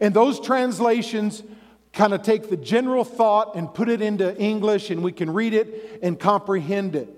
And 0.00 0.14
those 0.14 0.40
translations 0.40 1.42
kind 1.92 2.12
of 2.12 2.22
take 2.22 2.50
the 2.50 2.56
general 2.56 3.04
thought 3.04 3.54
and 3.54 3.72
put 3.72 3.88
it 3.88 4.02
into 4.02 4.36
English, 4.36 4.90
and 4.90 5.02
we 5.02 5.12
can 5.12 5.32
read 5.32 5.54
it 5.54 6.00
and 6.02 6.18
comprehend 6.18 6.96
it. 6.96 7.08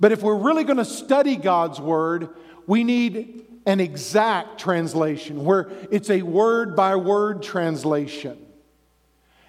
But 0.00 0.12
if 0.12 0.22
we're 0.22 0.36
really 0.36 0.64
going 0.64 0.78
to 0.78 0.84
study 0.84 1.36
God's 1.36 1.80
Word, 1.80 2.30
we 2.66 2.82
need 2.82 3.46
an 3.66 3.80
exact 3.80 4.58
translation 4.58 5.44
where 5.44 5.70
it's 5.90 6.08
a 6.08 6.22
word 6.22 6.74
by 6.74 6.96
word 6.96 7.42
translation. 7.42 8.38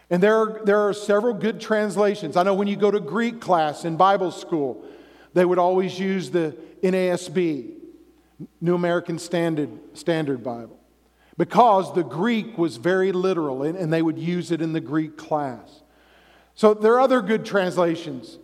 And 0.10 0.24
there 0.24 0.36
are, 0.36 0.62
there 0.66 0.80
are 0.88 0.94
several 0.94 1.34
good 1.34 1.62
translations. 1.62 2.36
I 2.36 2.44
know 2.44 2.54
when 2.56 2.68
you 2.68 2.76
go 2.76 2.90
to 2.90 3.00
Greek 3.00 3.40
class 3.40 3.86
in 3.86 3.96
Bible 3.96 4.32
school, 4.32 4.84
they 5.34 5.46
would 5.46 5.60
always 5.60 6.00
use 6.00 6.32
the 6.32 6.58
NASB, 6.82 7.74
New 8.62 8.76
American 8.76 9.20
Standard, 9.20 9.70
Standard 9.94 10.44
Bible, 10.44 10.80
because 11.38 11.94
the 11.94 12.04
Greek 12.04 12.58
was 12.58 12.78
very 12.78 13.12
literal 13.12 13.64
and, 13.64 13.78
and 13.78 13.94
they 13.94 14.02
would 14.02 14.18
use 14.18 14.52
it 14.52 14.62
in 14.62 14.74
the 14.74 14.82
Greek 14.82 15.18
class. 15.18 15.84
So 16.56 16.74
there 16.74 16.94
are 16.94 17.00
other 17.00 17.22
good 17.22 17.46
translations, 17.46 18.40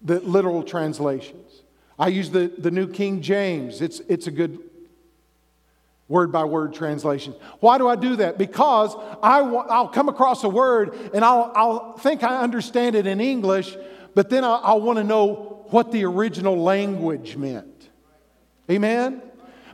the 0.00 0.20
literal 0.20 0.62
translations. 0.62 1.62
I 1.98 2.08
use 2.08 2.30
the, 2.30 2.52
the 2.56 2.70
New 2.70 2.86
King 2.86 3.20
James, 3.20 3.82
it's, 3.82 4.00
it's 4.08 4.28
a 4.28 4.30
good 4.30 4.60
word 6.08 6.32
by 6.32 6.44
word 6.44 6.72
translation. 6.72 7.34
Why 7.60 7.78
do 7.78 7.86
I 7.86 7.96
do 7.96 8.16
that? 8.16 8.38
Because 8.38 8.96
I 9.22 9.42
will 9.42 9.88
come 9.88 10.08
across 10.08 10.42
a 10.42 10.48
word 10.48 10.94
and 11.12 11.24
I'll, 11.24 11.52
I'll 11.54 11.98
think 11.98 12.22
I 12.22 12.40
understand 12.40 12.96
it 12.96 13.06
in 13.06 13.20
English, 13.20 13.76
but 14.14 14.30
then 14.30 14.42
I'll, 14.42 14.60
I'll 14.64 14.80
want 14.80 14.96
to 14.96 15.04
know 15.04 15.66
what 15.70 15.92
the 15.92 16.04
original 16.04 16.56
language 16.56 17.36
meant. 17.36 17.90
Amen? 18.70 19.22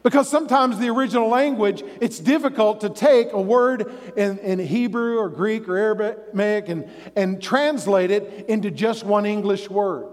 Because 0.03 0.29
sometimes 0.29 0.79
the 0.79 0.89
original 0.91 1.29
language, 1.29 1.83
it's 2.01 2.19
difficult 2.19 2.83
to 2.83 2.91
take 2.91 3.33
a 3.33 3.41
word 3.41 3.91
in, 4.17 4.39
in 4.39 4.59
Hebrew 4.59 5.17
or 5.17 5.31
Greek 5.31 5.67
or 5.67 5.79
Aramaic 5.79 6.69
and, 6.69 6.91
and 7.17 7.43
translate 7.43 8.11
it 8.11 8.47
into 8.49 8.71
just 8.71 9.05
one 9.05 9.25
English 9.25 9.71
word. 9.71 10.09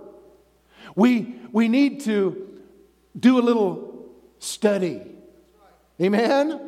We, 0.95 1.35
we 1.51 1.67
need 1.67 2.01
to 2.01 2.61
do 3.19 3.37
a 3.37 3.41
little 3.41 4.09
study. 4.39 5.10
Amen? 6.01 6.59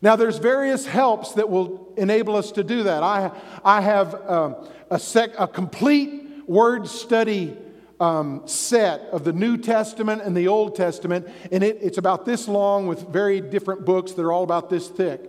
Now, 0.00 0.16
there's 0.16 0.38
various 0.38 0.86
helps 0.86 1.32
that 1.34 1.50
will 1.50 1.92
enable 1.98 2.34
us 2.34 2.52
to 2.52 2.64
do 2.64 2.84
that. 2.84 3.02
I, 3.02 3.30
I 3.62 3.82
have 3.82 4.14
um, 4.28 4.56
a, 4.90 4.98
sec, 4.98 5.32
a 5.38 5.46
complete 5.46 6.24
word 6.46 6.88
study 6.88 7.56
um, 8.00 8.42
set 8.46 9.02
of 9.12 9.24
the 9.24 9.34
New 9.34 9.58
Testament 9.58 10.22
and 10.22 10.34
the 10.34 10.48
Old 10.48 10.74
Testament, 10.74 11.28
and 11.52 11.62
it, 11.62 11.78
it's 11.82 11.98
about 11.98 12.24
this 12.24 12.48
long 12.48 12.86
with 12.86 13.06
very 13.08 13.42
different 13.42 13.84
books 13.84 14.12
that 14.12 14.22
are 14.22 14.32
all 14.32 14.44
about 14.44 14.70
this 14.70 14.88
thick. 14.88 15.20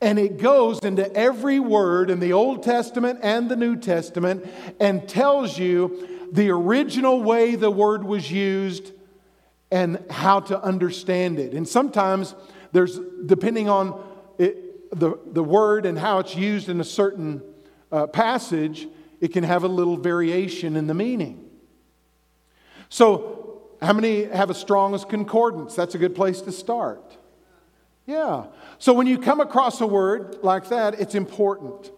And 0.00 0.18
it 0.18 0.38
goes 0.38 0.80
into 0.80 1.10
every 1.14 1.60
word 1.60 2.10
in 2.10 2.18
the 2.18 2.32
Old 2.32 2.64
Testament 2.64 3.20
and 3.22 3.48
the 3.48 3.56
New 3.56 3.76
Testament 3.76 4.44
and 4.80 5.08
tells 5.08 5.56
you 5.56 6.28
the 6.32 6.50
original 6.50 7.22
way 7.22 7.54
the 7.54 7.70
word 7.70 8.02
was 8.02 8.30
used 8.30 8.90
and 9.74 9.98
how 10.08 10.38
to 10.38 10.62
understand 10.62 11.40
it. 11.40 11.52
And 11.52 11.68
sometimes 11.68 12.36
there's, 12.70 12.96
depending 13.26 13.68
on 13.68 14.00
it, 14.38 14.88
the, 14.96 15.18
the 15.26 15.42
word 15.42 15.84
and 15.84 15.98
how 15.98 16.20
it's 16.20 16.36
used 16.36 16.68
in 16.68 16.80
a 16.80 16.84
certain 16.84 17.42
uh, 17.90 18.06
passage, 18.06 18.86
it 19.20 19.32
can 19.32 19.42
have 19.42 19.64
a 19.64 19.68
little 19.68 19.96
variation 19.96 20.76
in 20.76 20.86
the 20.86 20.94
meaning. 20.94 21.50
So, 22.88 23.62
how 23.82 23.92
many 23.92 24.26
have 24.26 24.48
a 24.48 24.54
Strong's 24.54 25.04
concordance? 25.04 25.74
That's 25.74 25.96
a 25.96 25.98
good 25.98 26.14
place 26.14 26.40
to 26.42 26.52
start. 26.52 27.18
Yeah. 28.06 28.44
So 28.78 28.92
when 28.92 29.08
you 29.08 29.18
come 29.18 29.40
across 29.40 29.80
a 29.80 29.86
word 29.88 30.38
like 30.42 30.68
that, 30.68 31.00
it's 31.00 31.16
important. 31.16 31.90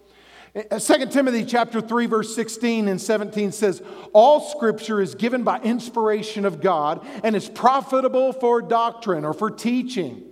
2 0.57 0.63
uh, 0.71 0.79
Timothy 0.79 1.45
chapter 1.45 1.83
3 1.83 2.07
verse 2.07 2.35
16 2.35 2.89
and 2.89 2.99
17 2.99 3.53
says, 3.53 3.83
"All 4.15 4.41
scripture 4.41 5.03
is 5.03 5.15
given 5.15 5.43
by 5.43 5.61
inspiration 5.61 6.47
of 6.47 6.63
God 6.63 7.07
and 7.23 7.37
is 7.37 7.47
profitable 7.47 8.33
for 8.33 8.63
doctrine 8.63 9.27
or 9.27 9.35
for 9.35 9.51
teaching, 9.51 10.23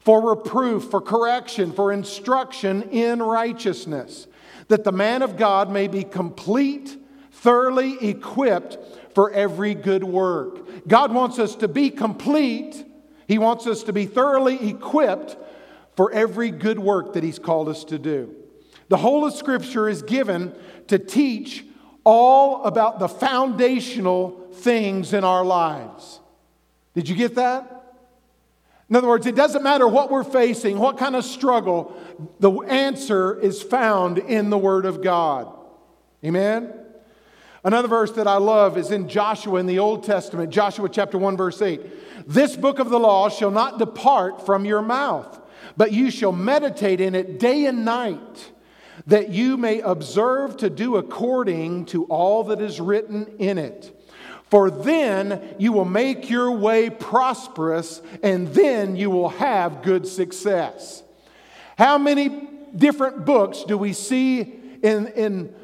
for 0.00 0.30
reproof, 0.30 0.84
for 0.84 1.02
correction, 1.02 1.70
for 1.70 1.92
instruction 1.92 2.82
in 2.84 3.22
righteousness, 3.22 4.26
that 4.68 4.84
the 4.84 4.92
man 4.92 5.20
of 5.20 5.36
God 5.36 5.70
may 5.70 5.86
be 5.86 6.02
complete, 6.02 6.96
thoroughly 7.30 7.98
equipped 8.00 8.78
for 9.14 9.30
every 9.32 9.74
good 9.74 10.02
work. 10.02 10.88
God 10.88 11.12
wants 11.12 11.38
us 11.38 11.56
to 11.56 11.68
be 11.68 11.90
complete, 11.90 12.86
He 13.28 13.36
wants 13.36 13.66
us 13.66 13.82
to 13.82 13.92
be 13.92 14.06
thoroughly 14.06 14.70
equipped 14.70 15.36
for 15.94 16.10
every 16.10 16.50
good 16.50 16.78
work 16.78 17.12
that 17.12 17.22
He's 17.22 17.38
called 17.38 17.68
us 17.68 17.84
to 17.84 17.98
do. 17.98 18.34
The 18.92 18.98
whole 18.98 19.24
of 19.24 19.32
Scripture 19.32 19.88
is 19.88 20.02
given 20.02 20.54
to 20.88 20.98
teach 20.98 21.64
all 22.04 22.62
about 22.64 22.98
the 22.98 23.08
foundational 23.08 24.50
things 24.52 25.14
in 25.14 25.24
our 25.24 25.42
lives. 25.42 26.20
Did 26.92 27.08
you 27.08 27.16
get 27.16 27.36
that? 27.36 27.96
In 28.90 28.96
other 28.96 29.08
words, 29.08 29.24
it 29.24 29.34
doesn't 29.34 29.62
matter 29.62 29.88
what 29.88 30.10
we're 30.10 30.22
facing, 30.22 30.78
what 30.78 30.98
kind 30.98 31.16
of 31.16 31.24
struggle, 31.24 31.98
the 32.38 32.50
answer 32.64 33.40
is 33.40 33.62
found 33.62 34.18
in 34.18 34.50
the 34.50 34.58
Word 34.58 34.84
of 34.84 35.02
God. 35.02 35.50
Amen? 36.22 36.74
Another 37.64 37.88
verse 37.88 38.12
that 38.12 38.26
I 38.26 38.36
love 38.36 38.76
is 38.76 38.90
in 38.90 39.08
Joshua 39.08 39.58
in 39.58 39.64
the 39.64 39.78
Old 39.78 40.04
Testament, 40.04 40.50
Joshua 40.50 40.90
chapter 40.90 41.16
1, 41.16 41.34
verse 41.38 41.62
8. 41.62 42.28
This 42.28 42.56
book 42.56 42.78
of 42.78 42.90
the 42.90 43.00
law 43.00 43.30
shall 43.30 43.50
not 43.50 43.78
depart 43.78 44.44
from 44.44 44.66
your 44.66 44.82
mouth, 44.82 45.40
but 45.78 45.92
you 45.92 46.10
shall 46.10 46.32
meditate 46.32 47.00
in 47.00 47.14
it 47.14 47.38
day 47.38 47.64
and 47.64 47.86
night, 47.86 48.51
that 49.06 49.30
you 49.30 49.56
may 49.56 49.80
observe 49.80 50.56
to 50.58 50.70
do 50.70 50.96
according 50.96 51.86
to 51.86 52.04
all 52.04 52.44
that 52.44 52.60
is 52.60 52.80
written 52.80 53.36
in 53.38 53.58
it. 53.58 53.98
For 54.50 54.70
then 54.70 55.54
you 55.58 55.72
will 55.72 55.86
make 55.86 56.28
your 56.28 56.52
way 56.52 56.90
prosperous, 56.90 58.02
and 58.22 58.48
then 58.48 58.96
you 58.96 59.10
will 59.10 59.30
have 59.30 59.82
good 59.82 60.06
success. 60.06 61.02
How 61.78 61.96
many 61.98 62.28
different 62.76 63.24
books 63.24 63.64
do 63.64 63.78
we 63.78 63.92
see 63.92 64.40
in, 64.82 65.06
in 65.08 65.54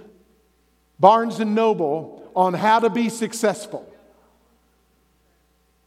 Barnes 0.98 1.40
and 1.40 1.55
Noble 1.55 2.31
on 2.35 2.55
how 2.55 2.81
to 2.81 2.90
be 2.90 3.09
successful. 3.09 3.92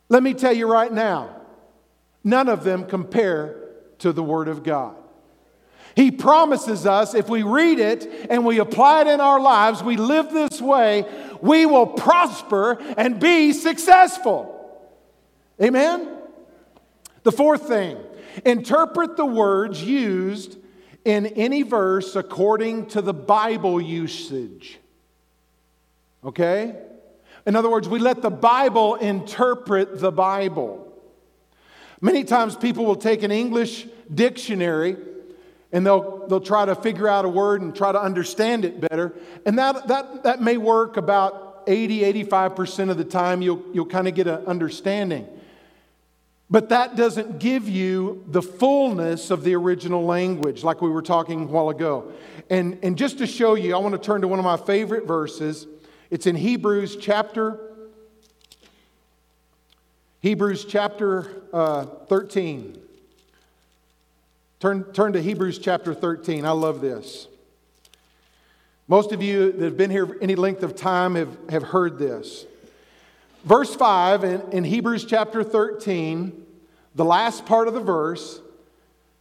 Let 0.09 0.23
me 0.23 0.33
tell 0.33 0.53
you 0.53 0.69
right 0.69 0.91
now, 0.91 1.41
none 2.23 2.49
of 2.49 2.63
them 2.63 2.85
compare 2.85 3.57
to 3.99 4.11
the 4.11 4.23
Word 4.23 4.47
of 4.47 4.63
God. 4.63 4.95
He 5.95 6.11
promises 6.11 6.85
us 6.85 7.13
if 7.13 7.29
we 7.29 7.43
read 7.43 7.79
it 7.79 8.27
and 8.29 8.45
we 8.45 8.59
apply 8.59 9.01
it 9.01 9.07
in 9.07 9.19
our 9.19 9.39
lives, 9.39 9.83
we 9.83 9.97
live 9.97 10.31
this 10.31 10.61
way, 10.61 11.05
we 11.41 11.65
will 11.65 11.87
prosper 11.87 12.77
and 12.97 13.19
be 13.19 13.51
successful. 13.51 14.57
Amen? 15.61 16.07
The 17.23 17.31
fourth 17.31 17.67
thing 17.67 17.97
interpret 18.45 19.17
the 19.17 19.25
words 19.25 19.83
used 19.83 20.57
in 21.03 21.25
any 21.27 21.63
verse 21.63 22.15
according 22.15 22.87
to 22.87 23.01
the 23.01 23.13
Bible 23.13 23.81
usage. 23.81 24.79
Okay? 26.23 26.75
In 27.45 27.55
other 27.55 27.69
words, 27.69 27.89
we 27.89 27.99
let 27.99 28.21
the 28.21 28.29
Bible 28.29 28.95
interpret 28.95 29.99
the 29.99 30.11
Bible. 30.11 30.87
Many 31.99 32.23
times 32.23 32.55
people 32.55 32.85
will 32.85 32.95
take 32.95 33.23
an 33.23 33.31
English 33.31 33.87
dictionary 34.13 34.97
and 35.71 35.85
they'll, 35.85 36.27
they'll 36.27 36.41
try 36.41 36.65
to 36.65 36.75
figure 36.75 37.07
out 37.07 37.25
a 37.25 37.29
word 37.29 37.61
and 37.61 37.75
try 37.75 37.91
to 37.91 38.01
understand 38.01 38.65
it 38.65 38.81
better. 38.81 39.13
And 39.45 39.57
that, 39.57 39.87
that, 39.87 40.23
that 40.23 40.41
may 40.41 40.57
work 40.57 40.97
about 40.97 41.63
80, 41.67 42.25
85% 42.25 42.89
of 42.89 42.97
the 42.97 43.05
time. 43.05 43.41
You'll, 43.41 43.63
you'll 43.73 43.85
kind 43.85 44.07
of 44.07 44.15
get 44.15 44.27
an 44.27 44.45
understanding. 44.45 45.27
But 46.49 46.69
that 46.69 46.97
doesn't 46.97 47.39
give 47.39 47.69
you 47.69 48.25
the 48.27 48.41
fullness 48.41 49.31
of 49.31 49.43
the 49.43 49.55
original 49.55 50.03
language, 50.03 50.63
like 50.63 50.81
we 50.81 50.89
were 50.89 51.01
talking 51.01 51.43
a 51.43 51.45
while 51.45 51.69
ago. 51.69 52.11
And, 52.49 52.77
and 52.83 52.97
just 52.97 53.19
to 53.19 53.27
show 53.27 53.53
you, 53.53 53.73
I 53.73 53.77
want 53.77 53.93
to 53.93 54.01
turn 54.01 54.21
to 54.21 54.27
one 54.27 54.39
of 54.39 54.45
my 54.45 54.57
favorite 54.57 55.07
verses. 55.07 55.67
It's 56.09 56.27
in 56.27 56.35
Hebrews 56.35 56.97
chapter 56.97 57.71
Hebrews 60.21 60.65
chapter 60.65 61.41
uh, 61.51 61.85
13. 62.07 62.79
Turn, 64.61 64.83
turn 64.93 65.13
to 65.13 65.21
Hebrews 65.23 65.57
chapter 65.57 65.91
13. 65.91 66.45
I 66.45 66.51
love 66.51 66.81
this. 66.81 67.27
Most 68.87 69.11
of 69.11 69.23
you 69.23 69.51
that 69.53 69.65
have 69.65 69.75
been 69.75 69.89
here 69.89 70.15
any 70.21 70.35
length 70.35 70.61
of 70.61 70.75
time 70.75 71.15
have, 71.15 71.35
have 71.49 71.63
heard 71.63 71.97
this. 71.97 72.45
Verse 73.43 73.73
5 73.73 74.23
in, 74.23 74.41
in 74.51 74.63
Hebrews 74.63 75.05
chapter 75.05 75.43
13, 75.43 76.45
the 76.93 77.03
last 77.03 77.47
part 77.47 77.67
of 77.67 77.73
the 77.73 77.79
verse 77.79 78.39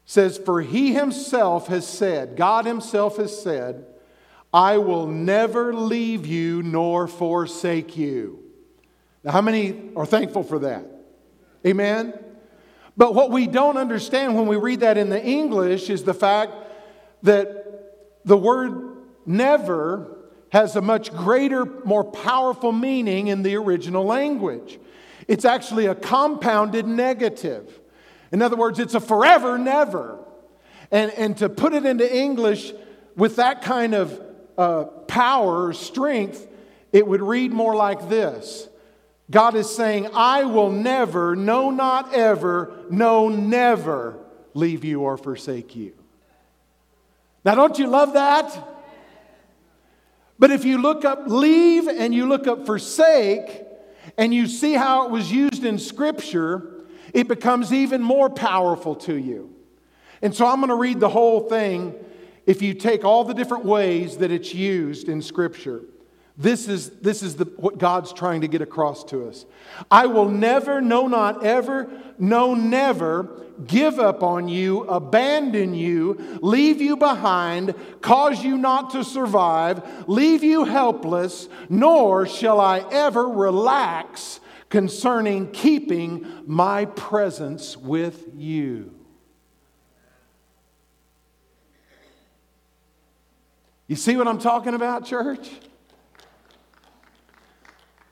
says, 0.05 0.37
For 0.37 0.61
he 0.61 0.93
himself 0.93 1.69
has 1.69 1.89
said, 1.89 2.37
God 2.37 2.67
himself 2.67 3.17
has 3.17 3.43
said, 3.43 3.87
I 4.53 4.77
will 4.77 5.07
never 5.07 5.73
leave 5.73 6.27
you 6.27 6.63
nor 6.63 7.09
forsake 7.09 7.97
you. 7.97 8.41
Now, 9.25 9.33
how 9.33 9.41
many 9.41 9.91
are 9.97 10.05
thankful 10.05 10.43
for 10.43 10.59
that? 10.59 10.85
Amen? 11.67 12.13
But 12.97 13.15
what 13.15 13.31
we 13.31 13.47
don't 13.47 13.77
understand 13.77 14.37
when 14.37 14.47
we 14.47 14.57
read 14.57 14.81
that 14.81 14.99
in 14.99 15.09
the 15.09 15.23
English 15.23 15.91
is 15.91 16.05
the 16.05 16.15
fact 16.15 16.53
that 17.23 18.25
the 18.25 18.37
word 18.37 18.97
never 19.27 20.19
has 20.51 20.77
a 20.77 20.81
much 20.81 21.13
greater, 21.13 21.65
more 21.65 22.05
powerful 22.05 22.73
meaning 22.73 23.29
in 23.29 23.43
the 23.43 23.57
original 23.57 24.05
language. 24.05 24.79
It's 25.29 25.45
actually 25.45 25.87
a 25.87 25.95
compounded 25.95 26.87
negative. 26.87 27.81
In 28.33 28.43
other 28.43 28.57
words, 28.57 28.79
it's 28.79 28.95
a 28.95 29.01
forever 29.01 29.59
never. 29.59 30.19
And, 30.91 31.13
and 31.13 31.37
to 31.39 31.49
put 31.49 31.73
it 31.73 31.87
into 31.87 32.13
English 32.13 32.73
with 33.17 33.37
that 33.37 33.63
kind 33.63 33.95
of 33.95 34.21
uh, 34.59 34.85
power 35.07 35.67
or 35.67 35.73
strength, 35.73 36.49
it 36.93 37.07
would 37.07 37.23
read 37.23 37.53
more 37.53 37.77
like 37.77 38.09
this 38.09 38.69
God 39.31 39.55
is 39.55 39.75
saying, 39.75 40.09
I 40.13 40.45
will 40.45 40.71
never, 40.71 41.37
no, 41.37 41.71
not 41.71 42.13
ever, 42.15 42.85
no, 42.91 43.29
never 43.29 44.19
leave 44.55 44.85
you 44.85 45.03
or 45.03 45.17
forsake 45.17 45.77
you. 45.77 45.93
Now, 47.45 47.55
don't 47.55 47.79
you 47.79 47.87
love 47.87 48.15
that? 48.15 48.69
But 50.39 50.51
if 50.51 50.65
you 50.65 50.79
look 50.79 51.05
up 51.05 51.25
leave 51.27 51.87
and 51.87 52.15
you 52.15 52.27
look 52.27 52.47
up 52.47 52.67
forsake, 52.67 53.67
and 54.17 54.35
you 54.35 54.47
see 54.47 54.73
how 54.73 55.07
it 55.07 55.11
was 55.11 55.31
used 55.31 55.65
in 55.65 55.79
Scripture, 55.79 56.85
it 57.13 57.29
becomes 57.29 57.73
even 57.73 58.03
more 58.03 58.31
powerful 58.31 58.95
to 58.95 59.15
you. 59.15 59.55
And 60.23 60.35
so 60.35 60.47
I'm 60.47 60.57
going 60.57 60.69
to 60.69 60.75
read 60.75 61.01
the 61.01 61.09
whole 61.09 61.49
thing 61.49 61.95
if 62.47 62.63
you 62.63 62.75
take 62.75 63.05
all 63.05 63.25
the 63.25 63.35
different 63.35 63.65
ways 63.65 64.19
that 64.19 64.31
it's 64.31 64.55
used 64.55 65.09
in 65.09 65.23
Scripture. 65.23 65.83
This 66.37 66.69
is, 66.69 66.91
this 67.01 67.23
is 67.23 67.37
the, 67.37 67.45
what 67.57 67.79
God's 67.79 68.13
trying 68.13 68.41
to 68.43 68.49
get 68.49 68.63
across 68.63 69.05
to 69.07 69.29
us. 69.29 69.45
I 69.91 70.07
will 70.07 70.29
never, 70.29 70.81
no, 70.81 71.07
not 71.07 71.45
ever, 71.45 71.91
no, 72.19 72.55
never 72.55 73.47
give 73.67 73.99
up 73.99 74.23
on 74.23 74.49
you, 74.49 74.83
abandon 74.85 75.75
you, 75.75 76.39
leave 76.41 76.81
you 76.81 76.97
behind, 76.97 77.75
cause 78.01 78.43
you 78.43 78.57
not 78.57 78.91
to 78.91 79.05
survive, 79.05 80.09
leave 80.09 80.43
you 80.43 80.65
helpless, 80.65 81.49
nor 81.69 82.27
shall 82.27 82.61
I 82.61 82.85
ever 82.91 83.29
relax 83.29 84.41
concerning 84.71 85.51
keeping 85.51 86.27
my 86.47 86.87
presence 86.87 87.77
with 87.77 88.29
you. 88.35 88.95
You 93.89 93.97
see 93.97 94.17
what 94.17 94.29
I'm 94.29 94.39
talking 94.39 94.75
about, 94.75 95.05
church? 95.05 95.51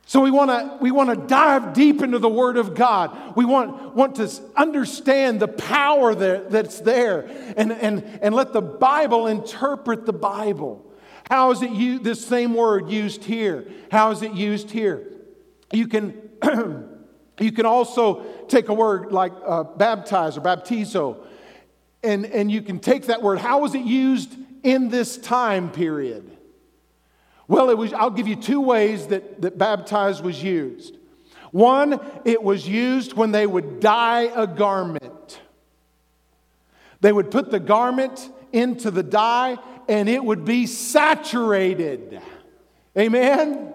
So 0.08 0.20
we 0.22 0.30
want 0.30 0.50
to 0.50 0.78
we 0.80 0.90
want 0.90 1.10
to 1.10 1.26
dive 1.26 1.74
deep 1.74 2.00
into 2.00 2.18
the 2.18 2.30
Word 2.30 2.56
of 2.56 2.74
God. 2.74 3.36
We 3.36 3.44
want, 3.44 3.94
want 3.94 4.16
to 4.16 4.30
understand 4.56 5.38
the 5.38 5.48
power 5.48 6.14
that, 6.14 6.50
that's 6.50 6.80
there 6.80 7.28
and, 7.58 7.70
and, 7.70 8.02
and 8.22 8.34
let 8.34 8.54
the 8.54 8.62
Bible 8.62 9.26
interpret 9.26 10.06
the 10.06 10.14
Bible. 10.14 10.90
How 11.30 11.50
is 11.50 11.60
it 11.60 11.72
used, 11.72 12.04
this 12.04 12.26
same 12.26 12.54
word 12.54 12.88
used 12.88 13.22
here? 13.22 13.68
How 13.92 14.10
is 14.10 14.22
it 14.22 14.32
used 14.32 14.70
here? 14.70 15.12
You 15.74 15.86
can, 15.86 16.14
you 17.38 17.52
can 17.52 17.66
also 17.66 18.24
take 18.48 18.70
a 18.70 18.74
word 18.74 19.12
like 19.12 19.34
uh, 19.44 19.64
baptize 19.64 20.38
or 20.38 20.40
baptizo, 20.40 21.18
and, 22.02 22.24
and 22.24 22.50
you 22.50 22.62
can 22.62 22.80
take 22.80 23.08
that 23.08 23.20
word. 23.20 23.40
How 23.40 23.62
is 23.66 23.74
it 23.74 23.84
used 23.84 24.34
in 24.62 24.88
this 24.88 25.18
time 25.18 25.70
period? 25.70 26.37
Well, 27.48 27.70
it 27.70 27.78
was, 27.78 27.94
I'll 27.94 28.10
give 28.10 28.28
you 28.28 28.36
two 28.36 28.60
ways 28.60 29.06
that, 29.06 29.40
that 29.40 29.56
baptize 29.56 30.20
was 30.20 30.42
used. 30.42 30.96
One, 31.50 31.98
it 32.26 32.42
was 32.42 32.68
used 32.68 33.14
when 33.14 33.32
they 33.32 33.46
would 33.46 33.80
dye 33.80 34.30
a 34.34 34.46
garment. 34.46 35.40
They 37.00 37.10
would 37.10 37.30
put 37.30 37.50
the 37.50 37.58
garment 37.58 38.30
into 38.52 38.90
the 38.90 39.02
dye 39.02 39.56
and 39.88 40.10
it 40.10 40.22
would 40.22 40.44
be 40.44 40.66
saturated. 40.66 42.20
Amen? 42.96 43.74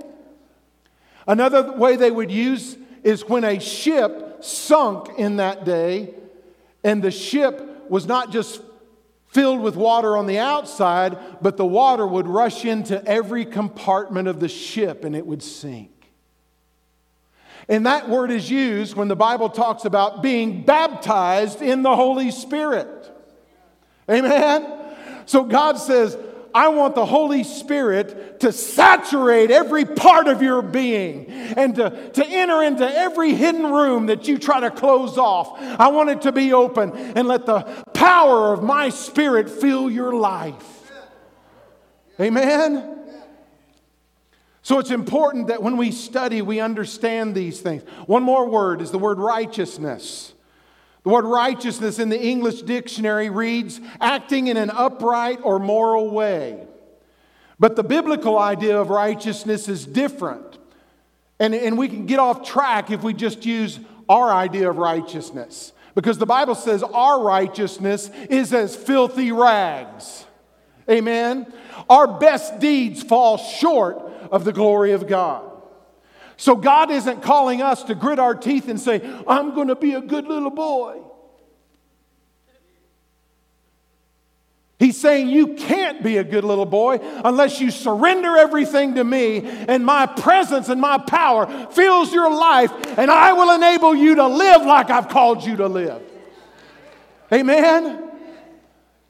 Another 1.28 1.72
way 1.72 1.96
they 1.96 2.12
would 2.12 2.30
use 2.30 2.78
is 3.04 3.28
when 3.28 3.44
a 3.44 3.60
ship 3.60 4.44
sunk 4.44 5.18
in 5.18 5.38
that 5.38 5.66
day 5.66 6.14
and 6.84 7.02
the 7.02 7.12
ship 7.12 7.90
was 7.90 8.06
not 8.06 8.32
just 8.32 8.62
filled 9.34 9.62
with 9.62 9.76
water 9.76 10.16
on 10.16 10.28
the 10.28 10.38
outside, 10.38 11.18
but 11.42 11.58
the 11.58 11.66
water 11.66 12.06
would 12.06 12.28
rush 12.28 12.66
into 12.66 13.04
every 13.06 13.46
compartment 13.46 14.28
of 14.28 14.40
the 14.40 14.48
ship 14.48 15.04
and 15.04 15.16
it 15.16 15.26
would 15.26 15.42
sink. 15.42 15.90
And 17.68 17.86
that 17.88 18.10
word 18.10 18.30
is 18.30 18.50
used 18.50 18.96
when 18.96 19.08
the 19.08 19.16
Bible 19.16 19.50
talks 19.50 19.86
about 19.86 20.22
being 20.22 20.64
baptized 20.64 21.62
in 21.62 21.82
the 21.82 21.96
Holy 21.96 22.30
Spirit. 22.30 22.88
Amen? 24.10 24.80
So 25.26 25.44
God 25.44 25.80
says, 25.80 26.16
I 26.54 26.68
want 26.68 26.96
the 26.96 27.06
Holy 27.06 27.44
Spirit 27.44 28.40
to 28.42 28.52
saturate 28.52 29.50
every 29.50 29.86
part 29.86 30.28
of 30.28 30.42
your 30.42 30.62
being 30.62 31.28
and 31.30 31.76
to, 31.76 32.12
to 32.12 32.26
enter 32.26 32.62
into 32.62 32.88
every 32.88 33.34
hidden 33.34 33.72
room 33.72 34.08
that 34.08 34.28
you 34.28 34.38
try 34.38 34.60
to 34.60 34.70
close 34.70 35.18
off. 35.18 35.60
I 35.60 35.88
want 35.88 36.10
it 36.10 36.22
to 36.24 36.32
be 36.32 36.54
open 36.54 36.92
and 36.92 37.28
let 37.28 37.46
the 37.46 37.62
power 37.94 38.54
of 38.54 38.64
my 38.64 38.90
Spirit 38.90 39.50
fill 39.50 39.90
your 39.90 40.14
life. 40.14 40.92
Amen? 42.20 43.00
So 44.62 44.80
it's 44.80 44.92
important 44.92 45.48
that 45.48 45.62
when 45.62 45.76
we 45.78 45.92
study, 45.92 46.42
we 46.42 46.60
understand 46.60 47.36
these 47.36 47.60
things. 47.60 47.84
One 48.06 48.24
more 48.24 48.48
word 48.48 48.82
is 48.82 48.92
the 48.92 49.00
word 49.00 49.18
righteousness. 49.18 50.33
The 51.04 51.10
word 51.10 51.26
righteousness 51.26 52.00
in 52.00 52.10
the 52.10 52.22
English 52.22 52.62
dictionary 52.62 53.30
reads 53.30 53.82
acting 54.00 54.48
in 54.48 54.56
an 54.58 54.70
upright 54.70 55.40
or 55.44 55.60
moral 55.60 56.10
way. 56.10 56.66
But 57.60 57.76
the 57.76 57.84
biblical 57.84 58.40
idea 58.40 58.80
of 58.80 58.90
righteousness 58.90 59.68
is 59.68 59.86
different. 59.86 60.58
And, 61.40 61.54
and 61.54 61.78
we 61.78 61.90
can 61.90 62.06
get 62.06 62.20
off 62.20 62.48
track 62.48 62.90
if 62.90 63.04
we 63.04 63.14
just 63.14 63.46
use 63.46 63.80
our 64.08 64.32
idea 64.32 64.70
of 64.70 64.78
righteousness. 64.78 65.74
Because 65.94 66.18
the 66.18 66.26
Bible 66.26 66.56
says 66.56 66.84
our 66.84 67.22
righteousness 67.22 68.10
is 68.30 68.54
as 68.54 68.76
filthy 68.76 69.32
rags. 69.32 70.26
Amen? 70.90 71.52
Our 71.90 72.08
best 72.08 72.60
deeds 72.60 73.04
fall 73.04 73.38
short 73.38 73.98
of 74.32 74.44
the 74.46 74.54
glory 74.54 74.94
of 74.94 75.08
God. 75.08 75.53
So 76.44 76.58
God 76.58 76.92
isn't 76.92 77.22
calling 77.22 77.62
us 77.62 77.84
to 77.84 77.96
grit 77.96 78.20
our 78.20 78.36
teeth 78.36 78.68
and 78.68 78.78
say, 78.78 79.00
I'm 79.26 79.56
going 79.56 79.70
to 79.70 79.78
be 79.78 79.94
a 79.94 80.02
good 80.02 80.28
little 80.28 80.50
boy. 80.50 81.00
He's 84.78 85.00
saying 85.00 85.30
you 85.30 85.54
can't 85.54 86.04
be 86.04 86.18
a 86.18 86.24
good 86.26 86.44
little 86.44 86.66
boy 86.66 87.00
unless 87.24 87.62
you 87.62 87.72
surrender 87.72 88.36
everything 88.36 88.96
to 88.96 89.06
me 89.06 89.40
and 89.46 89.86
my 89.86 90.06
presence 90.06 90.68
and 90.68 90.82
my 90.82 90.98
power 90.98 91.48
fills 91.72 92.12
your 92.12 92.30
life 92.30 92.74
and 92.98 93.10
I 93.10 93.32
will 93.32 93.56
enable 93.56 93.96
you 93.96 94.16
to 94.16 94.28
live 94.28 94.64
like 94.64 94.90
I've 94.90 95.08
called 95.08 95.46
you 95.46 95.56
to 95.56 95.68
live. 95.70 96.02
Amen? 97.32 98.04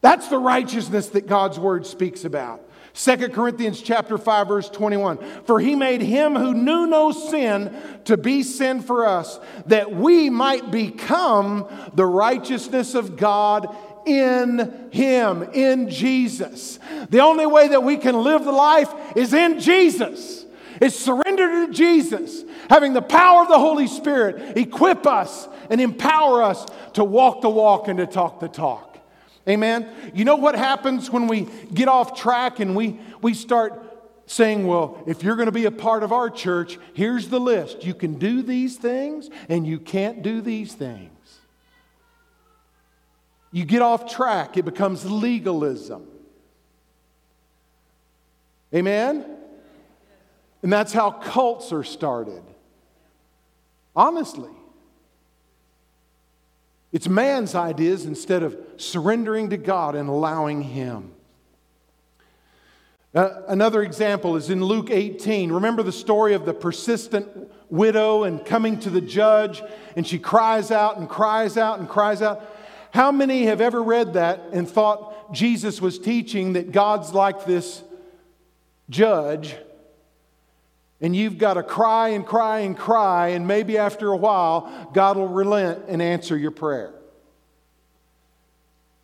That's 0.02 0.28
the 0.28 0.38
righteousness 0.38 1.08
that 1.10 1.26
God's 1.26 1.58
word 1.58 1.88
speaks 1.88 2.26
about. 2.26 2.62
2 2.94 3.30
Corinthians 3.30 3.82
chapter 3.82 4.18
5 4.20 4.48
verse 4.48 4.70
21. 4.70 5.18
For 5.46 5.60
he 5.60 5.76
made 5.76 6.02
him 6.02 6.36
who 6.36 6.54
knew 6.54 6.86
no 6.86 7.12
sin 7.12 7.76
to 8.06 8.18
be 8.18 8.44
sin 8.44 8.82
for 8.82 9.08
us 9.08 9.40
that 9.66 9.92
we 9.92 10.30
might 10.30 10.70
become 10.70 11.68
the 11.96 12.06
righteousness 12.06 12.94
of 12.94 13.18
God 13.18 13.76
in 14.06 14.90
him, 14.92 15.44
in 15.54 15.90
Jesus. 15.90 16.78
The 17.10 17.22
only 17.22 17.48
way 17.48 17.70
that 17.70 17.84
we 17.84 17.98
can 17.98 18.16
live 18.22 18.44
the 18.44 18.52
life 18.52 18.94
is 19.16 19.34
in 19.34 19.60
Jesus. 19.60 20.46
It's 20.80 20.96
surrender 20.96 21.66
to 21.66 21.74
Jesus, 21.74 22.44
having 22.70 22.94
the 22.94 23.02
power 23.02 23.42
of 23.42 23.48
the 23.48 23.60
Holy 23.60 23.88
Spirit 23.88 24.58
equip 24.58 25.08
us 25.08 25.48
and 25.70 25.80
empower 25.80 26.44
us 26.44 26.66
to 26.94 27.04
walk 27.04 27.42
the 27.42 27.50
walk 27.50 27.88
and 27.88 27.98
to 28.00 28.06
talk 28.06 28.40
the 28.40 28.50
talk. 28.50 28.93
Amen. 29.48 29.90
You 30.14 30.24
know 30.24 30.38
what 30.38 30.56
happens 30.56 31.10
when 31.10 31.28
we 31.28 31.50
get 31.74 31.88
off 31.88 32.20
track 32.20 32.60
and 32.60 32.76
we, 32.76 33.00
we 33.22 33.34
start 33.34 33.74
saying, 34.26 34.66
well, 34.66 35.04
if 35.06 35.22
you're 35.22 35.36
going 35.36 35.48
to 35.48 35.52
be 35.52 35.66
a 35.66 35.72
part 35.72 36.02
of 36.04 36.14
our 36.14 36.30
church, 36.30 36.80
here's 36.94 37.28
the 37.28 37.40
list. 37.40 37.84
You 37.84 37.94
can 37.94 38.18
do 38.18 38.42
these 38.42 38.78
things 38.78 39.30
and 39.50 39.68
you 39.68 39.80
can't 39.80 40.22
do 40.22 40.40
these 40.40 40.74
things. 40.74 41.10
You 43.52 43.66
get 43.66 43.82
off 43.82 44.12
track, 44.12 44.58
it 44.58 44.66
becomes 44.66 45.06
legalism. 45.10 46.08
Amen? 48.74 49.26
And 50.64 50.74
that's 50.74 50.94
how 50.94 51.12
cults 51.12 51.72
are 51.72 51.84
started. 51.84 52.42
Honestly. 53.96 54.50
It's 56.94 57.10
man's 57.10 57.56
ideas 57.56 58.06
instead 58.06 58.44
of 58.44 58.56
surrendering 58.78 59.50
to 59.50 59.58
God 59.58 59.96
and 59.96 60.08
allowing 60.08 60.62
Him. 60.62 61.12
Uh, 63.16 63.42
another 63.48 63.82
example 63.82 64.36
is 64.36 64.52
in 64.52 64.64
Luke 64.64 64.90
18. 64.92 65.52
Remember 65.52 65.82
the 65.82 65.92
story 65.92 66.36
of 66.36 66.46
the 66.46 66.54
persistent 66.54 67.28
widow 67.70 68.24
and 68.24 68.46
coming 68.46 68.80
to 68.80 68.92
the 68.92 69.02
judge, 69.02 69.64
and 69.96 70.06
she 70.06 70.20
cries 70.20 70.70
out 70.70 70.98
and 70.98 71.10
cries 71.10 71.58
out 71.58 71.80
and 71.80 71.90
cries 71.90 72.22
out. 72.22 72.48
How 72.92 73.12
many 73.12 73.46
have 73.46 73.60
ever 73.60 73.82
read 73.82 74.14
that 74.14 74.42
and 74.52 74.70
thought 74.70 75.34
Jesus 75.34 75.82
was 75.82 75.98
teaching 75.98 76.54
that 76.54 76.72
God's 76.72 77.12
like 77.12 77.46
this 77.46 77.84
judge 78.90 79.56
and 81.04 81.14
you've 81.14 81.38
got 81.38 81.56
to 81.56 81.64
cry 81.64 82.10
and 82.10 82.26
cry 82.26 82.60
and 82.60 82.78
cry, 82.78 83.28
and 83.28 83.46
maybe 83.46 83.78
after 83.78 84.14
a 84.14 84.18
while, 84.18 84.90
God 84.94 85.18
will 85.18 85.28
relent 85.28 85.84
and 85.90 86.02
answer 86.02 86.38
your 86.38 86.52
prayer. 86.52 86.94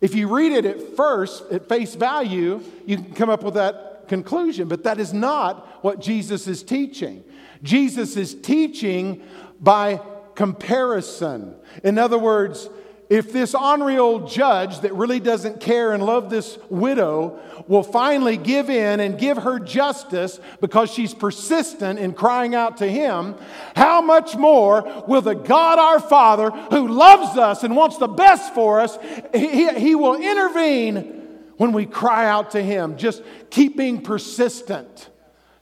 If 0.00 0.14
you 0.14 0.34
read 0.34 0.52
it 0.52 0.64
at 0.64 0.96
first, 0.96 1.44
at 1.52 1.68
face 1.68 1.94
value, 1.94 2.62
you 2.86 2.96
can 2.96 3.12
come 3.12 3.28
up 3.28 3.42
with 3.42 3.54
that 3.54 4.08
conclusion, 4.08 4.66
but 4.66 4.84
that 4.84 4.98
is 4.98 5.12
not 5.12 5.84
what 5.84 6.00
Jesus 6.00 6.48
is 6.48 6.62
teaching. 6.62 7.22
Jesus 7.62 8.16
is 8.16 8.34
teaching 8.34 9.22
by 9.60 10.00
comparison. 10.34 11.54
In 11.84 11.98
other 11.98 12.18
words, 12.18 12.70
if 13.10 13.32
this 13.32 13.56
ornery 13.56 13.98
old 13.98 14.30
judge 14.30 14.80
that 14.80 14.94
really 14.94 15.18
doesn't 15.18 15.60
care 15.60 15.92
and 15.92 16.02
love 16.02 16.30
this 16.30 16.56
widow 16.68 17.40
will 17.66 17.82
finally 17.82 18.36
give 18.36 18.70
in 18.70 19.00
and 19.00 19.18
give 19.18 19.38
her 19.38 19.58
justice 19.58 20.38
because 20.60 20.92
she's 20.92 21.12
persistent 21.12 21.98
in 21.98 22.12
crying 22.12 22.54
out 22.54 22.76
to 22.76 22.86
him, 22.86 23.34
how 23.74 24.00
much 24.00 24.36
more 24.36 25.04
will 25.08 25.22
the 25.22 25.34
God 25.34 25.80
our 25.80 25.98
Father, 25.98 26.50
who 26.50 26.86
loves 26.86 27.36
us 27.36 27.64
and 27.64 27.74
wants 27.74 27.98
the 27.98 28.06
best 28.06 28.54
for 28.54 28.80
us, 28.80 28.96
he, 29.34 29.68
he 29.74 29.96
will 29.96 30.14
intervene 30.14 31.26
when 31.56 31.72
we 31.72 31.86
cry 31.86 32.26
out 32.28 32.52
to 32.52 32.62
him. 32.62 32.96
Just 32.96 33.24
keep 33.50 33.76
being 33.76 34.02
persistent. 34.02 35.10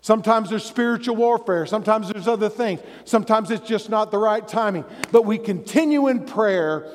Sometimes 0.03 0.51
there's 0.51 0.65
spiritual 0.65 1.17
warfare. 1.17 1.65
Sometimes 1.67 2.11
there's 2.11 2.29
other 2.29 2.49
things. 2.49 2.81
Sometimes 3.05 3.51
it's 3.51 3.67
just 3.67 3.89
not 3.89 4.11
the 4.11 4.19
right 4.19 4.47
timing. 4.47 4.85
But 5.13 5.25
we 5.25 5.39
continue 5.39 6.09
in 6.09 6.25
prayer 6.25 6.87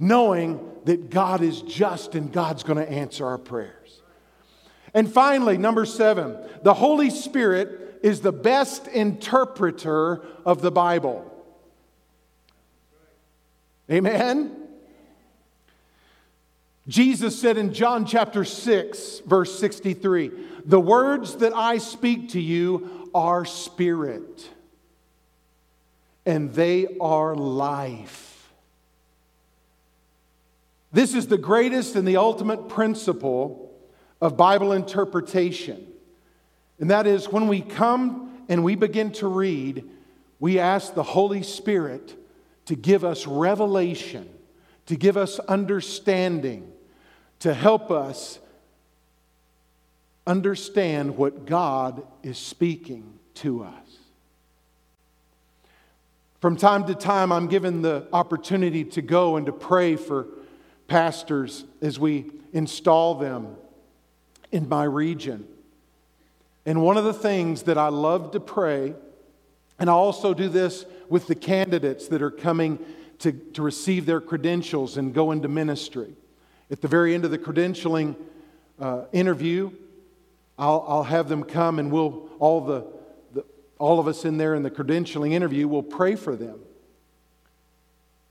knowing 0.00 0.58
that 0.86 1.10
God 1.10 1.42
is 1.42 1.60
just 1.62 2.14
and 2.14 2.32
God's 2.32 2.62
going 2.62 2.78
to 2.78 2.90
answer 2.90 3.26
our 3.26 3.38
prayers. 3.38 4.00
And 4.94 5.12
finally, 5.12 5.58
number 5.58 5.84
seven, 5.84 6.36
the 6.62 6.74
Holy 6.74 7.10
Spirit 7.10 8.00
is 8.02 8.22
the 8.22 8.32
best 8.32 8.88
interpreter 8.88 10.22
of 10.44 10.62
the 10.62 10.72
Bible. 10.72 11.26
Amen? 13.90 14.56
Jesus 16.88 17.38
said 17.38 17.56
in 17.56 17.72
John 17.72 18.06
chapter 18.06 18.44
6, 18.44 19.20
verse 19.26 19.56
63, 19.58 20.30
The 20.64 20.80
words 20.80 21.36
that 21.36 21.52
I 21.52 21.78
speak 21.78 22.30
to 22.30 22.40
you 22.40 23.10
are 23.14 23.44
spirit, 23.44 24.48
and 26.24 26.52
they 26.54 26.86
are 27.00 27.34
life. 27.36 28.29
This 30.92 31.14
is 31.14 31.28
the 31.28 31.38
greatest 31.38 31.94
and 31.94 32.06
the 32.06 32.16
ultimate 32.16 32.68
principle 32.68 33.72
of 34.20 34.36
Bible 34.36 34.72
interpretation. 34.72 35.86
And 36.78 36.90
that 36.90 37.06
is 37.06 37.28
when 37.28 37.46
we 37.46 37.60
come 37.60 38.44
and 38.48 38.64
we 38.64 38.74
begin 38.74 39.12
to 39.12 39.28
read, 39.28 39.84
we 40.40 40.58
ask 40.58 40.94
the 40.94 41.02
Holy 41.02 41.42
Spirit 41.42 42.16
to 42.66 42.74
give 42.74 43.04
us 43.04 43.26
revelation, 43.26 44.28
to 44.86 44.96
give 44.96 45.16
us 45.16 45.38
understanding, 45.40 46.72
to 47.40 47.54
help 47.54 47.90
us 47.90 48.38
understand 50.26 51.16
what 51.16 51.46
God 51.46 52.06
is 52.22 52.38
speaking 52.38 53.18
to 53.34 53.62
us. 53.62 53.98
From 56.40 56.56
time 56.56 56.86
to 56.86 56.94
time, 56.94 57.32
I'm 57.32 57.48
given 57.48 57.82
the 57.82 58.08
opportunity 58.12 58.84
to 58.84 59.02
go 59.02 59.36
and 59.36 59.46
to 59.46 59.52
pray 59.52 59.96
for 59.96 60.26
pastors 60.90 61.64
as 61.80 62.00
we 62.00 62.26
install 62.52 63.14
them 63.14 63.56
in 64.50 64.68
my 64.68 64.82
region. 64.82 65.46
And 66.66 66.82
one 66.82 66.96
of 66.96 67.04
the 67.04 67.14
things 67.14 67.62
that 67.62 67.78
I 67.78 67.88
love 67.88 68.32
to 68.32 68.40
pray, 68.40 68.94
and 69.78 69.88
I 69.88 69.92
also 69.92 70.34
do 70.34 70.48
this 70.48 70.84
with 71.08 71.28
the 71.28 71.36
candidates 71.36 72.08
that 72.08 72.20
are 72.22 72.30
coming 72.30 72.80
to, 73.20 73.30
to 73.30 73.62
receive 73.62 74.04
their 74.04 74.20
credentials 74.20 74.96
and 74.96 75.14
go 75.14 75.30
into 75.30 75.46
ministry. 75.46 76.12
At 76.72 76.80
the 76.80 76.88
very 76.88 77.14
end 77.14 77.24
of 77.24 77.30
the 77.30 77.38
credentialing 77.38 78.16
uh, 78.80 79.04
interview, 79.12 79.70
I'll, 80.58 80.84
I'll 80.88 81.04
have 81.04 81.28
them 81.28 81.44
come 81.44 81.78
and 81.78 81.92
we'll, 81.92 82.28
all, 82.40 82.62
the, 82.62 82.84
the, 83.32 83.44
all 83.78 84.00
of 84.00 84.08
us 84.08 84.24
in 84.24 84.38
there 84.38 84.56
in 84.56 84.64
the 84.64 84.70
credentialing 84.72 85.34
interview, 85.34 85.68
will 85.68 85.84
pray 85.84 86.16
for 86.16 86.34
them. 86.34 86.58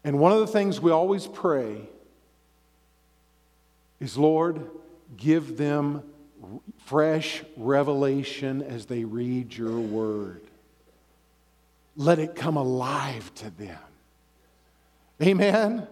And 0.03 0.19
one 0.19 0.33
of 0.33 0.39
the 0.39 0.47
things 0.47 0.81
we 0.81 0.91
always 0.91 1.25
pray 1.25 1.87
is 3.99 4.17
Lord, 4.17 4.69
give 5.17 5.57
them 5.57 6.03
fresh 6.85 7.43
revelation 7.57 8.61
as 8.61 8.85
they 8.85 9.03
read 9.03 9.53
your 9.53 9.79
word. 9.79 10.41
Let 11.95 12.19
it 12.19 12.35
come 12.35 12.57
alive 12.57 13.33
to 13.35 13.49
them. 13.49 13.79
Amen. 15.21 15.87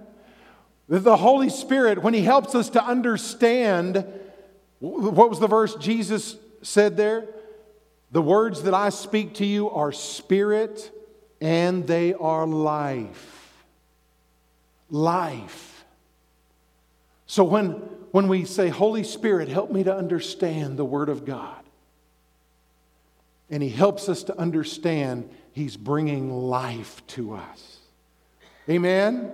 The 0.88 1.18
Holy 1.18 1.49
Spirit, 1.49 2.01
when 2.01 2.14
He 2.14 2.22
helps 2.22 2.55
us 2.55 2.70
to 2.72 2.84
understand, 2.84 4.05
what 4.80 5.30
was 5.30 5.39
the 5.39 5.47
verse 5.47 5.76
Jesus 5.76 6.38
said 6.62 6.95
there? 6.95 7.28
The 8.12 8.22
words 8.22 8.64
that 8.64 8.74
I 8.74 8.89
speak 8.89 9.36
to 9.36 9.45
you 9.45 9.70
are 9.70 9.91
spirit 9.91 10.91
and 11.41 11.86
they 11.86 12.14
are 12.14 12.47
life. 12.47 13.66
Life. 14.89 15.86
So 17.26 17.43
when 17.43 17.82
when 18.18 18.28
we 18.28 18.45
say, 18.45 18.70
Holy 18.70 19.03
Spirit, 19.03 19.47
help 19.47 19.70
me 19.70 19.84
to 19.84 19.95
understand 19.95 20.76
the 20.76 20.84
Word 20.84 21.07
of 21.07 21.24
God. 21.24 21.63
And 23.47 23.61
He 23.61 23.70
helps 23.70 24.09
us 24.09 24.24
to 24.24 24.36
understand 24.39 25.30
He's 25.51 25.78
bringing 25.78 26.32
life 26.32 27.05
to 27.09 27.36
us. 27.36 27.78
Amen? 28.68 29.32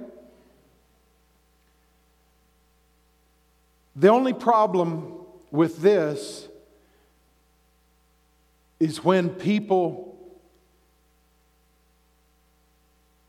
The 3.96 4.10
only 4.10 4.34
problem 4.34 5.14
with 5.50 5.78
this 5.78 6.50
is 8.82 9.02
when 9.02 9.30
people 9.30 10.14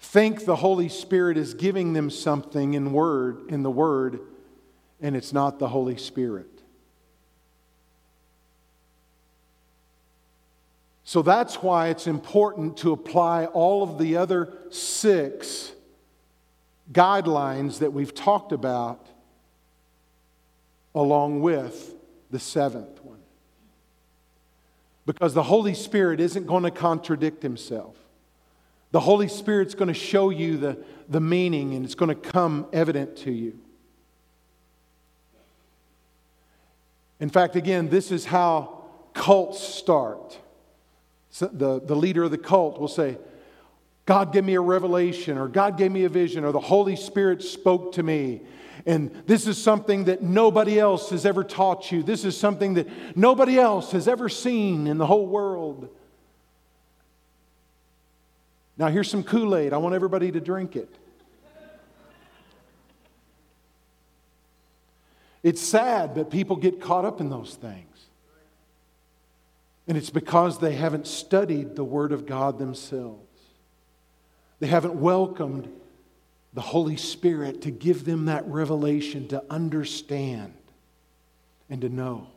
think 0.01 0.47
the 0.47 0.57
Holy 0.57 0.89
Spirit 0.89 1.37
is 1.37 1.55
giving 1.55 1.93
them 1.93 2.11
something 2.11 2.75
in 2.75 2.93
word 2.93 3.49
in 3.51 3.63
the 3.63 3.71
word 3.71 4.19
and 5.05 5.15
it's 5.15 5.35
not 5.35 5.59
the 5.59 5.69
Holy 5.69 5.99
Spirit. 5.99 6.63
So 11.05 11.21
that's 11.21 11.57
why 11.57 11.89
it's 11.89 12.07
important 12.07 12.79
to 12.79 12.93
apply 12.93 13.45
all 13.45 13.83
of 13.83 13.99
the 13.99 14.17
other 14.17 14.55
six 14.71 15.73
guidelines 16.91 17.81
that 17.81 17.93
we've 17.93 18.15
talked 18.15 18.53
about 18.53 19.07
along 20.95 21.43
with 21.43 21.95
the 22.31 22.39
seventh 22.39 23.05
one. 23.05 23.21
Because 25.05 25.35
the 25.35 25.43
Holy 25.43 25.75
Spirit 25.75 26.19
isn't 26.19 26.47
going 26.47 26.63
to 26.63 26.71
contradict 26.71 27.43
himself. 27.43 27.95
The 28.91 29.01
Holy 29.01 29.29
Spirit's 29.29 29.75
going 29.75 29.89
to 29.89 29.93
show 29.93 30.31
you 30.31 30.57
the, 30.57 30.79
the 31.11 31.21
meaning 31.21 31.75
and 31.75 31.85
it's 31.85 31.95
going 31.95 32.09
to 32.09 32.31
come 32.31 32.67
evident 32.73 33.19
to 33.19 33.31
you. 33.31 33.59
In 37.25 37.31
fact, 37.31 37.57
again, 37.57 37.89
this 37.89 38.13
is 38.13 38.27
how 38.27 38.85
cults 39.15 39.59
start. 39.59 40.39
So 41.31 41.47
the, 41.47 41.81
the 41.81 41.97
leader 41.97 42.23
of 42.23 42.31
the 42.31 42.37
cult 42.37 42.79
will 42.79 42.87
say, 42.87 43.17
God 44.05 44.31
gave 44.31 44.45
me 44.45 44.53
a 44.57 44.61
revelation, 44.61 45.39
or 45.39 45.49
God 45.49 45.79
gave 45.79 45.91
me 45.91 46.05
a 46.05 46.11
vision, 46.11 46.45
or 46.45 46.53
the 46.53 46.61
Holy 46.61 46.97
Spirit 46.97 47.43
spoke 47.43 47.93
to 47.93 48.03
me. 48.03 48.43
And 48.85 49.11
this 49.25 49.47
is 49.47 49.57
something 49.57 50.05
that 50.05 50.21
nobody 50.23 50.79
else 50.79 51.09
has 51.09 51.25
ever 51.25 51.45
taught 51.45 51.91
you. 51.91 52.03
This 52.03 52.27
is 52.27 52.37
something 52.37 52.75
that 52.75 53.17
nobody 53.17 53.59
else 53.59 53.93
has 53.93 54.07
ever 54.07 54.29
seen 54.29 54.87
in 54.87 54.99
the 54.99 55.07
whole 55.07 55.27
world. 55.27 55.89
Now, 58.77 58.89
here's 58.89 59.11
some 59.11 59.25
Kool 59.25 59.57
Aid. 59.57 59.73
I 59.73 59.79
want 59.79 59.95
everybody 59.95 60.31
to 60.31 60.41
drink 60.41 60.77
it. 60.77 60.95
It's 65.45 65.61
sad 65.61 66.15
that 66.15 66.31
people 66.31 66.57
get 66.57 66.81
caught 66.81 67.05
up 67.05 67.21
in 67.21 67.29
those 67.29 67.55
things. 67.55 68.07
And 69.87 69.99
it's 69.99 70.09
because 70.09 70.59
they 70.59 70.75
haven't 70.75 71.07
studied 71.07 71.77
the 71.77 71.85
Word 71.85 72.13
of 72.13 72.25
God 72.25 72.59
themselves. 72.59 73.21
They 74.59 74.69
haven't 74.69 74.95
welcomed 74.95 75.71
the 76.55 76.63
Holy 76.63 76.97
Spirit 76.97 77.61
to 77.63 77.71
give 77.71 78.07
them 78.07 78.25
that 78.25 78.47
revelation 78.47 79.29
to 79.29 79.45
understand 79.51 80.55
and 81.69 81.83
to 81.83 81.91
know 81.91 82.29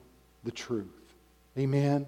the 0.43 0.51
truth. 0.51 0.87
Amen. 1.57 2.05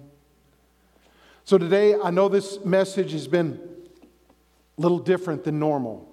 So 1.44 1.56
today, 1.56 1.94
I 1.98 2.10
know 2.10 2.28
this 2.28 2.62
message 2.62 3.12
has 3.12 3.26
been 3.26 3.58
a 4.76 4.80
little 4.80 4.98
different 4.98 5.44
than 5.44 5.58
normal. 5.58 6.06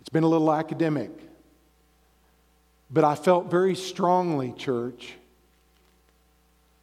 It's 0.00 0.08
been 0.08 0.24
a 0.24 0.28
little 0.28 0.52
academic. 0.52 1.10
But 2.92 3.04
I 3.04 3.14
felt 3.14 3.50
very 3.50 3.74
strongly, 3.74 4.52
church, 4.52 5.14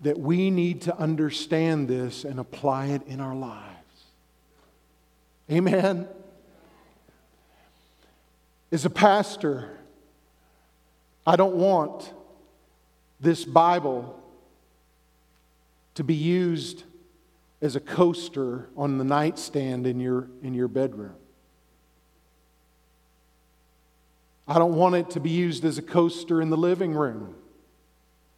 that 0.02 0.18
we 0.18 0.50
need 0.50 0.82
to 0.84 0.98
understand 0.98 1.88
this 1.88 2.24
and 2.24 2.40
apply 2.40 2.88
it 2.88 3.06
in 3.06 3.20
our 3.20 3.36
lives. 3.36 3.66
Amen. 5.52 6.08
As 8.72 8.86
a 8.86 8.90
pastor, 8.90 9.78
I 11.28 11.36
don't 11.36 11.56
want 11.56 12.12
this 13.20 13.46
Bible 13.46 14.20
to 15.96 16.04
be 16.04 16.16
used 16.16 16.84
as 17.62 17.76
a 17.76 17.80
coaster 17.80 18.70
on 18.78 18.98
the 18.98 19.04
nightstand 19.04 19.86
in 19.86 20.00
your, 20.00 20.28
in 20.42 20.54
your 20.54 20.68
bedroom. 20.70 21.16
I 24.50 24.58
don't 24.58 24.74
want 24.74 24.96
it 24.96 25.12
to 25.12 25.20
be 25.20 25.30
used 25.30 25.64
as 25.64 25.78
a 25.78 25.84
coaster 25.84 26.42
in 26.42 26.50
the 26.50 26.58
living 26.58 26.94
room 26.94 27.36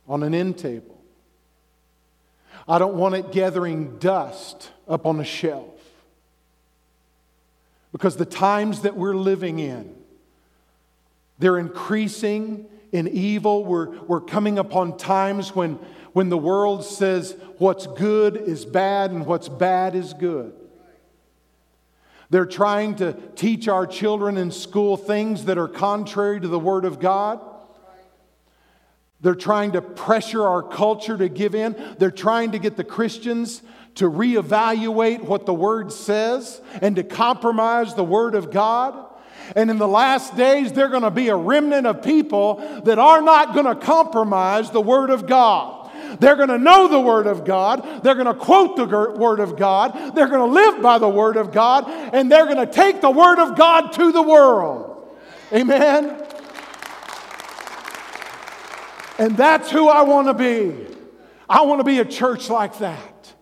on 0.09 0.24
an 0.24 0.36
end 0.36 0.57
table. 0.57 1.01
I 2.68 2.80
don't 2.80 2.95
want 2.95 3.16
it 3.16 3.32
gathering 3.32 3.97
dust 3.97 4.72
up 4.89 5.05
on 5.05 5.22
a 5.22 5.24
shelf. 5.24 5.80
Because 7.93 8.18
the 8.18 8.26
times 8.26 8.82
that 8.82 8.97
we're 8.97 9.16
living 9.16 9.59
in, 9.59 9.95
they're 11.39 11.57
increasing 11.57 12.66
in 12.91 13.07
evil. 13.07 13.64
We're, 13.64 13.97
we're 14.01 14.22
coming 14.22 14.59
upon 14.59 14.97
times 14.97 15.55
when, 15.55 15.76
when 16.12 16.28
the 16.28 16.38
world 16.38 16.84
says 16.84 17.38
what's 17.57 17.88
good 17.88 18.36
is 18.36 18.66
bad 18.66 19.12
and 19.12 19.26
what's 19.26 19.47
bad 19.47 19.95
is 19.95 20.14
good. 20.14 20.53
They're 22.32 22.46
trying 22.46 22.96
to 22.96 23.14
teach 23.36 23.68
our 23.68 23.86
children 23.86 24.38
in 24.38 24.52
school 24.52 24.96
things 24.96 25.46
that 25.46 25.58
are 25.58 25.68
contrary 25.68 26.40
to 26.40 26.48
the 26.48 26.58
Word 26.58 26.86
of 26.86 27.00
God. 27.00 27.42
They're 29.20 29.36
trying 29.36 29.74
to 29.74 29.82
pressure 29.82 30.48
our 30.48 30.64
culture 30.64 31.18
to 31.18 31.28
give 31.28 31.54
in. 31.54 31.76
They're 32.00 32.10
trying 32.10 32.54
to 32.54 32.60
get 32.60 32.78
the 32.78 32.86
Christians 32.86 33.62
to 33.96 34.10
reevaluate 34.10 35.22
what 35.22 35.46
the 35.46 35.54
Word 35.54 35.92
says 35.92 36.62
and 36.82 36.96
to 36.96 37.04
compromise 37.04 37.96
the 37.96 38.04
Word 38.04 38.34
of 38.34 38.50
God. 38.50 39.10
And 39.54 39.70
in 39.70 39.78
the 39.78 39.88
last 39.88 40.38
days, 40.38 40.72
they're 40.72 40.88
going 40.88 41.04
to 41.04 41.12
be 41.12 41.28
a 41.28 41.36
remnant 41.36 41.86
of 41.86 42.02
people 42.02 42.56
that 42.86 42.98
are 42.98 43.22
not 43.22 43.54
going 43.54 43.66
to 43.66 43.76
compromise 43.76 44.72
the 44.72 44.80
Word 44.80 45.10
of 45.10 45.28
God. 45.28 45.81
They're 46.20 46.36
going 46.36 46.49
to 46.49 46.57
know 46.57 46.88
the 46.88 46.99
Word 46.99 47.28
of 47.28 47.45
God. 47.45 48.03
They're 48.03 48.16
going 48.16 48.28
to 48.28 48.34
quote 48.34 48.76
the 48.76 48.86
Word 48.86 49.39
of 49.39 49.57
God. 49.57 50.16
They're 50.16 50.28
going 50.28 50.39
to 50.39 50.53
live 50.53 50.82
by 50.82 50.97
the 50.97 51.09
Word 51.09 51.38
of 51.38 51.51
God. 51.51 51.86
And 51.88 52.32
they're 52.32 52.45
going 52.45 52.66
to 52.66 52.72
take 52.72 53.01
the 53.01 53.09
Word 53.09 53.39
of 53.39 53.57
God 53.57 53.91
to 53.93 54.12
the 54.12 54.22
world. 54.22 55.18
Amen. 55.53 56.22
And 59.18 59.38
that's 59.38 59.70
who 59.70 59.88
I 59.88 60.01
want 60.01 60.28
to 60.28 60.34
be. 60.34 60.88
I 61.47 61.62
want 61.62 61.80
to 61.80 61.84
be 61.84 61.99
a 61.99 62.05
church 62.05 62.49
like 62.49 62.80
that. 62.80 63.34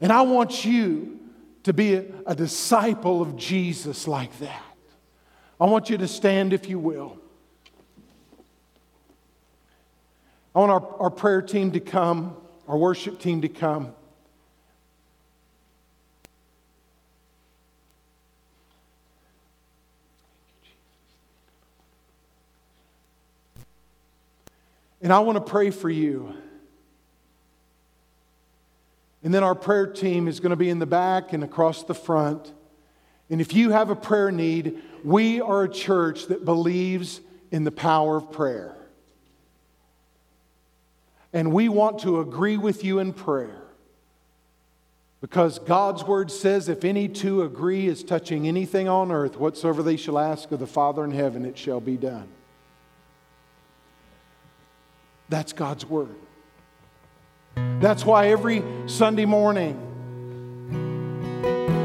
And 0.00 0.12
I 0.12 0.22
want 0.22 0.64
you 0.64 1.18
to 1.64 1.72
be 1.72 1.94
a, 1.94 2.04
a 2.26 2.34
disciple 2.34 3.20
of 3.20 3.36
Jesus 3.36 4.08
like 4.08 4.36
that. 4.38 4.62
I 5.60 5.66
want 5.66 5.90
you 5.90 5.98
to 5.98 6.08
stand, 6.08 6.52
if 6.52 6.68
you 6.68 6.78
will. 6.78 7.18
I 10.54 10.60
want 10.60 10.72
our, 10.72 11.00
our 11.00 11.10
prayer 11.10 11.42
team 11.42 11.72
to 11.72 11.80
come, 11.80 12.36
our 12.66 12.76
worship 12.76 13.20
team 13.20 13.42
to 13.42 13.48
come. 13.48 13.94
And 25.00 25.12
I 25.12 25.20
want 25.20 25.36
to 25.36 25.40
pray 25.40 25.70
for 25.70 25.88
you. 25.88 26.34
And 29.22 29.32
then 29.32 29.44
our 29.44 29.54
prayer 29.54 29.86
team 29.86 30.28
is 30.28 30.40
going 30.40 30.50
to 30.50 30.56
be 30.56 30.70
in 30.70 30.78
the 30.78 30.86
back 30.86 31.32
and 31.32 31.44
across 31.44 31.84
the 31.84 31.94
front. 31.94 32.52
And 33.30 33.40
if 33.40 33.52
you 33.52 33.70
have 33.70 33.90
a 33.90 33.96
prayer 33.96 34.30
need, 34.30 34.80
we 35.04 35.40
are 35.40 35.64
a 35.64 35.68
church 35.68 36.26
that 36.26 36.44
believes 36.44 37.20
in 37.50 37.64
the 37.64 37.70
power 37.70 38.16
of 38.16 38.32
prayer. 38.32 38.77
And 41.32 41.52
we 41.52 41.68
want 41.68 42.00
to 42.00 42.20
agree 42.20 42.56
with 42.56 42.84
you 42.84 42.98
in 42.98 43.12
prayer. 43.12 43.62
Because 45.20 45.58
God's 45.58 46.04
word 46.04 46.30
says, 46.30 46.68
if 46.68 46.84
any 46.84 47.08
two 47.08 47.42
agree 47.42 47.88
as 47.88 48.04
touching 48.04 48.46
anything 48.46 48.88
on 48.88 49.10
earth, 49.10 49.36
whatsoever 49.36 49.82
they 49.82 49.96
shall 49.96 50.18
ask 50.18 50.52
of 50.52 50.60
the 50.60 50.66
Father 50.66 51.04
in 51.04 51.10
heaven, 51.10 51.44
it 51.44 51.58
shall 51.58 51.80
be 51.80 51.96
done. 51.96 52.28
That's 55.28 55.52
God's 55.52 55.84
word. 55.84 56.14
That's 57.80 58.04
why 58.04 58.28
every 58.28 58.62
Sunday 58.86 59.24
morning 59.24 59.84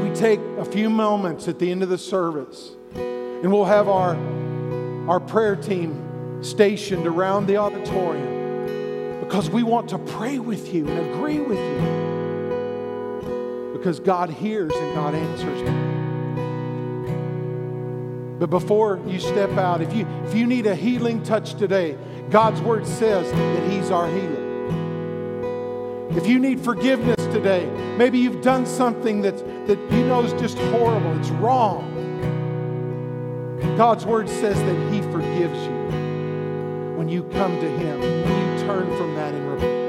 we 0.02 0.14
take 0.14 0.40
a 0.58 0.64
few 0.64 0.88
moments 0.88 1.48
at 1.48 1.58
the 1.58 1.70
end 1.70 1.82
of 1.82 1.88
the 1.88 1.98
service 1.98 2.70
and 2.94 3.52
we'll 3.52 3.64
have 3.64 3.88
our, 3.88 4.16
our 5.08 5.20
prayer 5.20 5.56
team 5.56 6.42
stationed 6.42 7.06
around 7.06 7.46
the 7.46 7.56
auditorium 7.56 8.33
because 9.34 9.50
we 9.50 9.64
want 9.64 9.88
to 9.88 9.98
pray 9.98 10.38
with 10.38 10.72
you 10.72 10.86
and 10.86 11.12
agree 11.12 11.40
with 11.40 11.58
you 11.58 11.80
because 13.72 13.98
God 13.98 14.30
hears 14.30 14.70
and 14.72 14.94
God 14.94 15.12
answers. 15.12 15.60
But 18.38 18.48
before 18.48 19.00
you 19.08 19.18
step 19.18 19.50
out, 19.58 19.82
if 19.82 19.92
you, 19.92 20.06
if 20.24 20.36
you 20.36 20.46
need 20.46 20.66
a 20.66 20.76
healing 20.76 21.20
touch 21.24 21.54
today, 21.54 21.98
God's 22.30 22.60
word 22.60 22.86
says 22.86 23.28
that 23.32 23.72
He's 23.72 23.90
our 23.90 24.06
healer. 24.06 24.44
If 26.16 26.28
you 26.28 26.38
need 26.38 26.60
forgiveness 26.60 27.16
today, 27.34 27.68
maybe 27.98 28.18
you've 28.18 28.40
done 28.40 28.64
something 28.66 29.22
that, 29.22 29.36
that 29.66 29.80
you 29.90 30.06
know 30.06 30.22
is 30.22 30.32
just 30.40 30.58
horrible, 30.58 31.18
it's 31.18 31.30
wrong. 31.30 31.90
God's 33.76 34.06
word 34.06 34.28
says 34.28 34.56
that 34.56 34.92
He 34.92 35.02
forgives 35.10 35.58
you 35.66 35.83
when 37.04 37.12
you 37.12 37.22
come 37.24 37.60
to 37.60 37.68
Him, 37.68 38.00
when 38.00 38.58
you 38.58 38.64
turn 38.64 38.86
from 38.96 39.14
that 39.14 39.34
and 39.34 39.46
repent. 39.46 39.84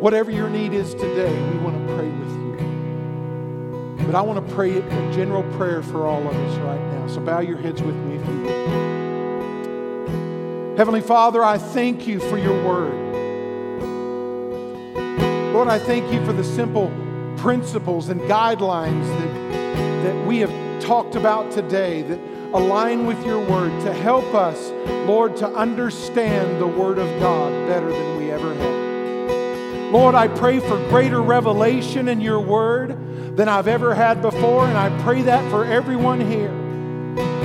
Whatever 0.00 0.30
your 0.30 0.48
need 0.48 0.72
is 0.72 0.94
today, 0.94 1.30
we 1.50 1.58
want 1.58 1.76
to 1.76 1.94
pray 1.94 2.08
with 2.08 2.30
you. 2.30 2.56
But 4.06 4.14
I 4.14 4.22
want 4.22 4.48
to 4.48 4.54
pray 4.54 4.78
a 4.78 5.12
general 5.12 5.42
prayer 5.58 5.82
for 5.82 6.06
all 6.06 6.26
of 6.26 6.34
us 6.34 6.56
right 6.60 6.80
now. 6.92 7.06
So 7.06 7.20
bow 7.20 7.40
your 7.40 7.58
heads 7.58 7.82
with 7.82 7.96
me 7.96 8.16
if 8.16 8.26
you 8.26 8.40
will. 8.40 8.64
Heavenly 10.78 11.02
Father, 11.02 11.44
I 11.44 11.58
thank 11.58 12.06
you 12.06 12.18
for 12.18 12.38
your 12.38 12.64
word. 12.64 12.94
Lord, 15.52 15.68
I 15.68 15.78
thank 15.78 16.10
you 16.10 16.24
for 16.24 16.32
the 16.32 16.44
simple 16.44 16.90
principles 17.36 18.08
and 18.08 18.22
guidelines 18.22 19.04
that, 19.18 19.34
that 20.04 20.26
we 20.26 20.38
have 20.38 20.82
talked 20.82 21.14
about 21.14 21.52
today 21.52 22.00
that 22.02 22.33
align 22.54 23.04
with 23.04 23.26
your 23.26 23.40
word 23.40 23.78
to 23.82 23.92
help 23.92 24.32
us, 24.32 24.70
Lord, 25.08 25.36
to 25.38 25.48
understand 25.48 26.60
the 26.60 26.66
word 26.66 26.98
of 26.98 27.08
God 27.20 27.50
better 27.66 27.90
than 27.90 28.16
we 28.16 28.30
ever 28.30 28.54
have. 28.54 29.92
Lord, 29.92 30.14
I 30.14 30.28
pray 30.28 30.60
for 30.60 30.76
greater 30.88 31.20
revelation 31.20 32.08
in 32.08 32.20
your 32.20 32.40
word 32.40 33.36
than 33.36 33.48
I've 33.48 33.66
ever 33.66 33.92
had 33.92 34.22
before, 34.22 34.66
and 34.66 34.78
I 34.78 34.96
pray 35.02 35.22
that 35.22 35.50
for 35.50 35.64
everyone 35.64 36.20
here. 36.20 36.52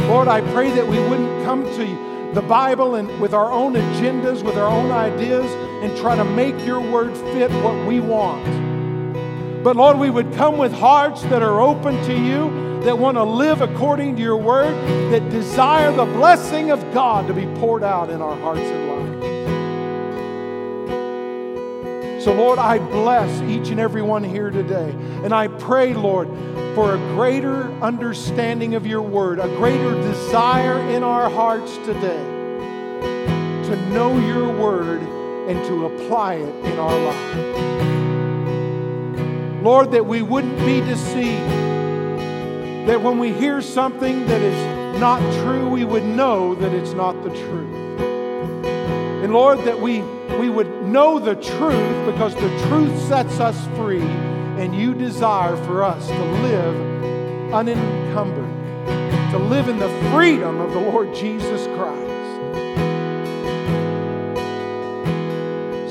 Lord, 0.07 0.28
I 0.28 0.41
pray 0.53 0.72
that 0.72 0.88
we 0.88 0.99
wouldn't 0.99 1.43
come 1.43 1.64
to 1.64 2.34
the 2.36 2.41
Bible 2.43 2.93
and 2.93 3.20
with 3.20 3.34
our 3.34 3.51
own 3.51 3.74
agendas, 3.74 4.43
with 4.43 4.57
our 4.57 4.68
own 4.68 4.91
ideas, 4.91 5.51
and 5.84 5.97
try 5.97 6.16
to 6.16 6.24
make 6.24 6.64
your 6.64 6.80
word 6.80 7.18
fit 7.34 7.51
what 7.64 7.88
we 7.88 7.99
want. 7.99 9.64
But 9.64 9.76
Lord, 9.76 9.97
we 9.97 10.12
would 10.12 10.32
come 10.34 10.60
with 10.60 10.72
hearts 10.72 11.24
that 11.24 11.41
are 11.41 11.60
open 11.60 11.95
to 12.03 12.14
you, 12.14 12.68
that 12.84 12.98
want 12.98 13.18
to 13.18 13.24
live 13.24 13.62
according 13.62 14.16
to 14.16 14.22
your 14.22 14.38
word, 14.38 14.74
that 15.12 15.30
desire 15.30 15.92
the 15.92 16.06
blessing 16.06 16.72
of 16.72 16.80
God 16.94 17.28
to 17.28 17.34
be 17.34 17.46
poured 17.60 17.84
out 17.84 18.10
in 18.10 18.22
our 18.22 18.36
hearts 18.38 18.62
and 18.62 18.88
lives. 18.88 19.00
So, 22.24 22.34
Lord, 22.34 22.60
I 22.60 22.80
bless 22.80 23.42
each 23.44 23.70
and 23.70 23.80
every 23.80 24.02
one 24.02 24.24
here 24.24 24.52
today. 24.52 24.90
And 25.24 25.34
I 25.34 25.48
pray, 25.48 25.94
Lord, 25.94 26.28
for 26.76 26.96
a 26.96 26.98
greater 27.16 27.72
understanding 27.82 28.76
of 28.76 28.86
your 28.86 29.02
word, 29.02 29.40
a 29.40 29.48
greater 29.56 29.94
desire 30.02 30.80
in 30.90 31.02
our 31.04 31.30
hearts 31.30 31.78
today 31.78 32.24
to 33.70 33.76
know 33.90 34.18
your 34.20 34.52
word 34.52 35.02
and 35.48 35.66
to 35.66 35.86
apply 35.86 36.36
it 36.36 36.66
in 36.66 36.78
our 36.78 37.00
lives. 37.00 37.70
Lord, 39.64 39.92
that 39.92 40.06
we 40.06 40.22
wouldn't 40.22 40.60
be 40.60 40.82
deceived. 40.82 41.68
That 42.88 43.02
when 43.02 43.20
we 43.20 43.32
hear 43.32 43.62
something 43.62 44.26
that 44.28 44.42
is 44.42 45.00
not 45.00 45.20
true, 45.44 45.70
we 45.70 45.86
would 45.86 46.04
know 46.04 46.56
that 46.56 46.74
it's 46.74 46.94
not 46.94 47.24
the 47.24 47.30
truth. 47.30 48.00
And 49.24 49.34
Lord, 49.34 49.60
that 49.60 49.80
we, 49.80 50.02
we 50.40 50.50
would 50.50 50.84
know 50.86 51.20
the 51.20 51.36
truth 51.36 52.06
because 52.06 52.34
the 52.36 52.68
truth 52.68 53.00
sets 53.08 53.40
us 53.40 53.68
free 53.78 54.02
and 54.02 54.76
you 54.76 54.94
desire 54.94 55.56
for 55.66 55.84
us 55.84 56.08
to 56.08 56.24
live 56.42 57.54
unencumbered, 57.54 59.30
to 59.32 59.38
live 59.38 59.70
in 59.70 59.80
the 59.80 59.90
freedom 60.12 60.60
of 60.60 60.72
the 60.72 60.80
Lord 60.80 61.14
Jesus 61.14 61.66
Christ. 61.78 62.10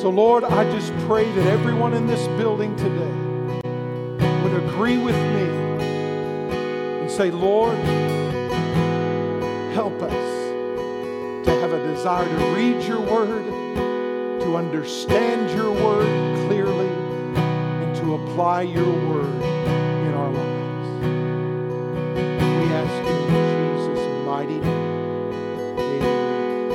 So, 0.01 0.11
Lord, 0.11 0.45
I 0.45 0.65
just 0.73 0.93
pray 1.07 1.31
that 1.33 1.47
everyone 1.47 1.93
in 1.93 2.07
this 2.07 2.27
building 2.39 2.77
today 2.77 3.61
would 4.43 4.65
agree 4.65 4.99
with 4.99 5.17
me 5.17 5.68
say, 7.19 7.31
Lord, 7.33 7.77
help 9.75 10.01
us 10.01 11.45
to 11.45 11.51
have 11.61 11.73
a 11.73 11.85
desire 11.93 12.29
to 12.29 12.45
read 12.55 12.81
your 12.85 13.01
word, 13.01 13.45
to 14.43 14.57
understand 14.57 15.51
your 15.51 15.73
word 15.73 16.07
clearly, 16.47 16.87
and 16.87 17.97
to 17.97 18.15
apply 18.15 18.63
your 18.63 18.87
word 19.09 19.35
in 19.35 20.15
our 20.15 20.31
lives. 20.31 20.89
We 22.39 22.73
ask 22.73 22.95
you 23.03 23.17
in 23.27 23.31
Jesus' 23.89 24.07
mighty 24.25 24.61
name. 24.61 25.75
Amen. 25.77 26.71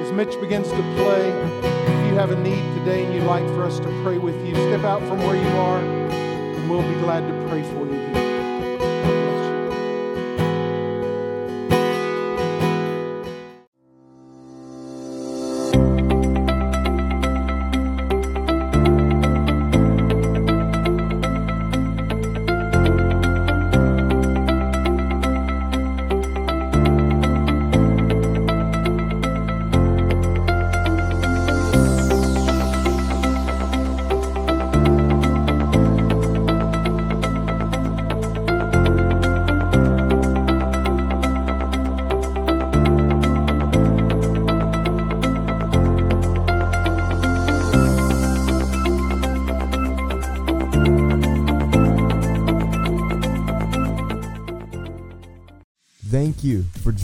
As 0.00 0.12
Mitch 0.12 0.40
begins 0.40 0.68
to 0.68 0.82
play, 0.94 1.28
if 1.28 2.06
you 2.06 2.14
have 2.14 2.30
a 2.30 2.36
need 2.40 2.62
today 2.78 3.04
and 3.04 3.12
you'd 3.12 3.24
like 3.24 3.46
for 3.48 3.64
us 3.64 3.80
to 3.80 3.88
pray 4.04 4.18
with 4.18 4.36
you, 4.46 4.54
step 4.54 4.84
out 4.84 5.02
from 5.08 5.18
where 5.24 5.34
you 5.34 5.56
are, 5.58 5.80
and 5.80 6.70
we'll 6.70 6.82
be 6.82 6.94
glad 7.00 7.26
to 7.26 7.48
pray 7.48 7.64
for 7.64 7.84
you 7.86 7.96
today. 7.96 8.23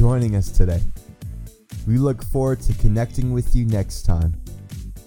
Joining 0.01 0.35
us 0.35 0.51
today. 0.51 0.81
We 1.87 1.99
look 1.99 2.25
forward 2.25 2.63
to 2.63 2.73
connecting 2.79 3.35
with 3.35 3.55
you 3.55 3.67
next 3.67 4.05
time. 4.05 4.35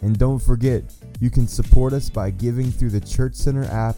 And 0.03 0.19
don't 0.19 0.37
forget, 0.37 0.83
you 1.19 1.31
can 1.31 1.47
support 1.47 1.93
us 1.93 2.11
by 2.11 2.29
giving 2.29 2.71
through 2.71 2.91
the 2.91 3.01
Church 3.01 3.33
Center 3.33 3.63
app 3.63 3.95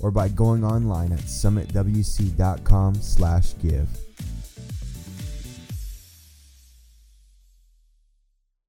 or 0.00 0.10
by 0.10 0.28
going 0.28 0.64
online 0.64 1.12
at 1.12 1.18
summitwc.com/give. 1.18 4.07